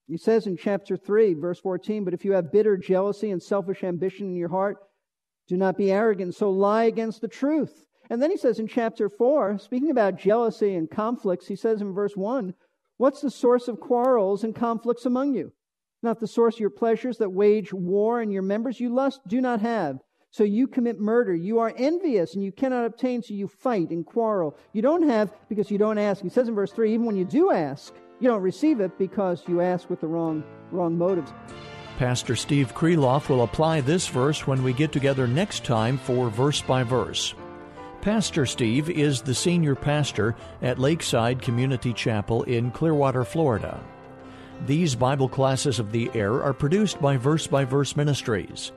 He 0.07 0.17
says 0.17 0.47
in 0.47 0.57
chapter 0.57 0.97
3, 0.97 1.33
verse 1.35 1.59
14, 1.59 2.03
But 2.03 2.13
if 2.13 2.23
you 2.23 2.33
have 2.33 2.51
bitter 2.51 2.77
jealousy 2.77 3.31
and 3.31 3.41
selfish 3.41 3.83
ambition 3.83 4.27
in 4.27 4.35
your 4.35 4.49
heart, 4.49 4.77
do 5.47 5.57
not 5.57 5.77
be 5.77 5.91
arrogant, 5.91 6.35
so 6.35 6.49
lie 6.49 6.85
against 6.85 7.21
the 7.21 7.27
truth. 7.27 7.85
And 8.09 8.21
then 8.21 8.31
he 8.31 8.37
says 8.37 8.59
in 8.59 8.67
chapter 8.67 9.09
4, 9.09 9.57
speaking 9.57 9.89
about 9.89 10.19
jealousy 10.19 10.75
and 10.75 10.89
conflicts, 10.89 11.47
he 11.47 11.55
says 11.55 11.81
in 11.81 11.93
verse 11.93 12.15
1, 12.15 12.53
What's 12.97 13.21
the 13.21 13.31
source 13.31 13.67
of 13.67 13.79
quarrels 13.79 14.43
and 14.43 14.55
conflicts 14.55 15.05
among 15.05 15.33
you? 15.33 15.51
Not 16.01 16.19
the 16.19 16.27
source 16.27 16.55
of 16.55 16.59
your 16.61 16.69
pleasures 16.69 17.17
that 17.17 17.31
wage 17.31 17.73
war 17.73 18.21
in 18.21 18.31
your 18.31 18.43
members 18.43 18.79
you 18.79 18.93
lust 18.93 19.21
do 19.27 19.41
not 19.41 19.59
have. 19.61 19.99
So 20.29 20.43
you 20.43 20.67
commit 20.67 20.99
murder. 20.99 21.33
You 21.33 21.59
are 21.59 21.73
envious 21.77 22.35
and 22.35 22.43
you 22.43 22.51
cannot 22.51 22.85
obtain, 22.85 23.23
so 23.23 23.33
you 23.33 23.47
fight 23.47 23.89
and 23.89 24.05
quarrel. 24.05 24.57
You 24.73 24.81
don't 24.81 25.07
have 25.07 25.31
because 25.49 25.71
you 25.71 25.77
don't 25.77 25.97
ask. 25.97 26.21
He 26.21 26.29
says 26.29 26.47
in 26.47 26.55
verse 26.55 26.71
3 26.71 26.93
even 26.93 27.05
when 27.05 27.15
you 27.15 27.25
do 27.25 27.51
ask, 27.51 27.93
you 28.19 28.29
don't 28.29 28.41
receive 28.41 28.79
it 28.79 28.97
because 28.97 29.43
you 29.47 29.61
ask 29.61 29.89
with 29.89 30.01
the 30.01 30.07
wrong, 30.07 30.43
wrong 30.71 30.97
motives. 30.97 31.33
Pastor 31.97 32.35
Steve 32.35 32.73
Kreloff 32.73 33.29
will 33.29 33.43
apply 33.43 33.81
this 33.81 34.07
verse 34.07 34.45
when 34.45 34.61
we 34.63 34.73
get 34.73 34.91
together 34.91 35.27
next 35.27 35.63
time 35.63 35.97
for 35.97 36.29
Verse 36.29 36.61
by 36.61 36.83
Verse. 36.83 37.33
Pastor 38.05 38.45
Steve 38.45 38.89
is 38.91 39.23
the 39.23 39.33
senior 39.33 39.73
pastor 39.73 40.35
at 40.61 40.77
Lakeside 40.77 41.41
Community 41.41 41.91
Chapel 41.91 42.43
in 42.43 42.69
Clearwater, 42.69 43.23
Florida. 43.23 43.83
These 44.67 44.93
Bible 44.93 45.27
classes 45.27 45.79
of 45.79 45.91
the 45.91 46.11
air 46.13 46.43
are 46.43 46.53
produced 46.53 47.01
by 47.01 47.17
Verse 47.17 47.47
by 47.47 47.65
Verse 47.65 47.95
Ministries. 47.95 48.71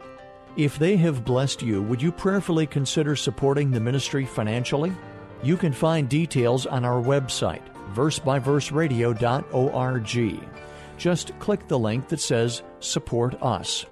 If 0.57 0.79
they 0.79 0.97
have 0.97 1.27
blessed 1.27 1.61
you, 1.61 1.83
would 1.83 2.01
you 2.01 2.11
prayerfully 2.11 2.67
consider 2.67 3.15
supporting 3.15 3.71
the 3.71 3.81
ministry 3.81 4.25
financially? 4.25 4.95
You 5.43 5.59
can 5.59 5.75
find 5.75 6.09
details 6.09 6.65
on 6.65 6.87
our 6.87 7.03
website, 7.03 7.61
versebyverseradio.org. 7.93 10.49
Just 10.97 11.39
click 11.39 11.69
the 11.69 11.79
link 11.79 12.09
that 12.09 12.21
says 12.21 12.63
Support 12.81 13.43
Us. 13.43 13.85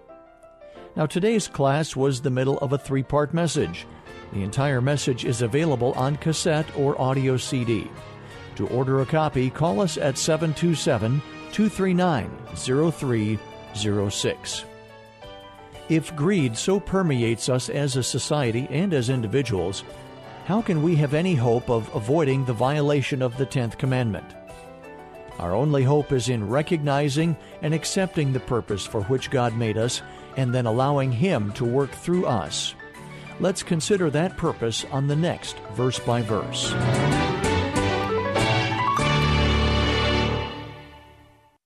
Now, 0.97 1.05
today's 1.05 1.47
class 1.47 1.95
was 1.95 2.23
the 2.23 2.31
middle 2.31 2.57
of 2.61 2.73
a 2.73 2.79
three 2.79 3.03
part 3.03 3.35
message. 3.35 3.87
The 4.33 4.43
entire 4.43 4.81
message 4.81 5.25
is 5.25 5.43
available 5.43 5.93
on 5.93 6.17
cassette 6.17 6.67
or 6.77 7.01
audio 7.01 7.37
CD. 7.37 7.91
To 8.57 8.67
order 8.69 9.01
a 9.01 9.07
copy, 9.07 9.51
call 9.51 9.81
us 9.81 9.99
at 9.99 10.19
727 10.19 11.23
239 11.53 12.31
03 12.55 13.39
06. 14.11 14.65
If 15.89 16.17
greed 16.17 16.57
so 16.57 16.81
permeates 16.81 17.49
us 17.49 17.69
as 17.69 17.97
a 17.97 18.03
society 18.03 18.67
and 18.71 18.93
as 18.93 19.09
individuals, 19.09 19.85
how 20.47 20.63
can 20.63 20.83
we 20.83 20.97
have 20.97 21.15
any 21.15 21.35
hope 21.35 21.71
of 21.71 21.95
avoiding 21.95 22.45
the 22.45 22.53
violation 22.53 23.23
of 23.23 23.37
the 23.37 23.47
10th 23.47 23.79
commandment? 23.79 24.35
Our 25.39 25.55
only 25.55 25.85
hope 25.85 26.13
is 26.13 26.29
in 26.29 26.49
recognizing 26.49 27.37
and 27.63 27.75
accepting 27.75 28.33
the 28.33 28.41
purpose 28.41 28.87
for 28.87 29.03
which 29.05 29.31
God 29.31 29.55
made 29.57 29.77
us 29.77 30.03
and 30.37 30.55
then 30.55 30.67
allowing 30.67 31.13
Him 31.13 31.53
to 31.53 31.65
work 31.65 31.91
through 31.91 32.27
us. 32.27 32.75
Let's 33.39 33.63
consider 33.63 34.09
that 34.11 34.39
purpose 34.39 34.87
on 34.91 35.07
the 35.07 35.17
next 35.17 35.59
verse 35.75 35.99
by 35.99 36.23
verse. 36.23 36.73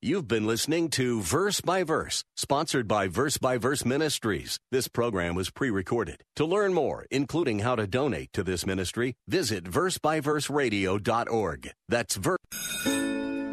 You've 0.02 0.26
been 0.26 0.46
listening 0.46 0.88
to 0.90 1.20
Verse 1.20 1.60
by 1.60 1.84
Verse, 1.84 2.24
sponsored 2.34 2.88
by 2.88 3.06
Verse 3.06 3.38
by 3.38 3.58
Verse 3.58 3.84
Ministries. 3.84 4.58
This 4.72 4.88
program 4.88 5.36
was 5.36 5.50
pre 5.50 5.70
recorded. 5.70 6.24
To 6.36 6.44
learn 6.44 6.74
more, 6.74 7.06
including 7.10 7.60
how 7.60 7.76
to 7.76 7.86
donate 7.86 8.32
to 8.32 8.42
this 8.42 8.66
ministry, 8.66 9.14
visit 9.28 9.62
versebyverseradio.org. 9.64 11.70
That's 11.88 12.16
verse. 12.16 12.38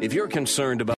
If 0.00 0.12
you're 0.12 0.26
concerned 0.26 0.80
about 0.80 0.97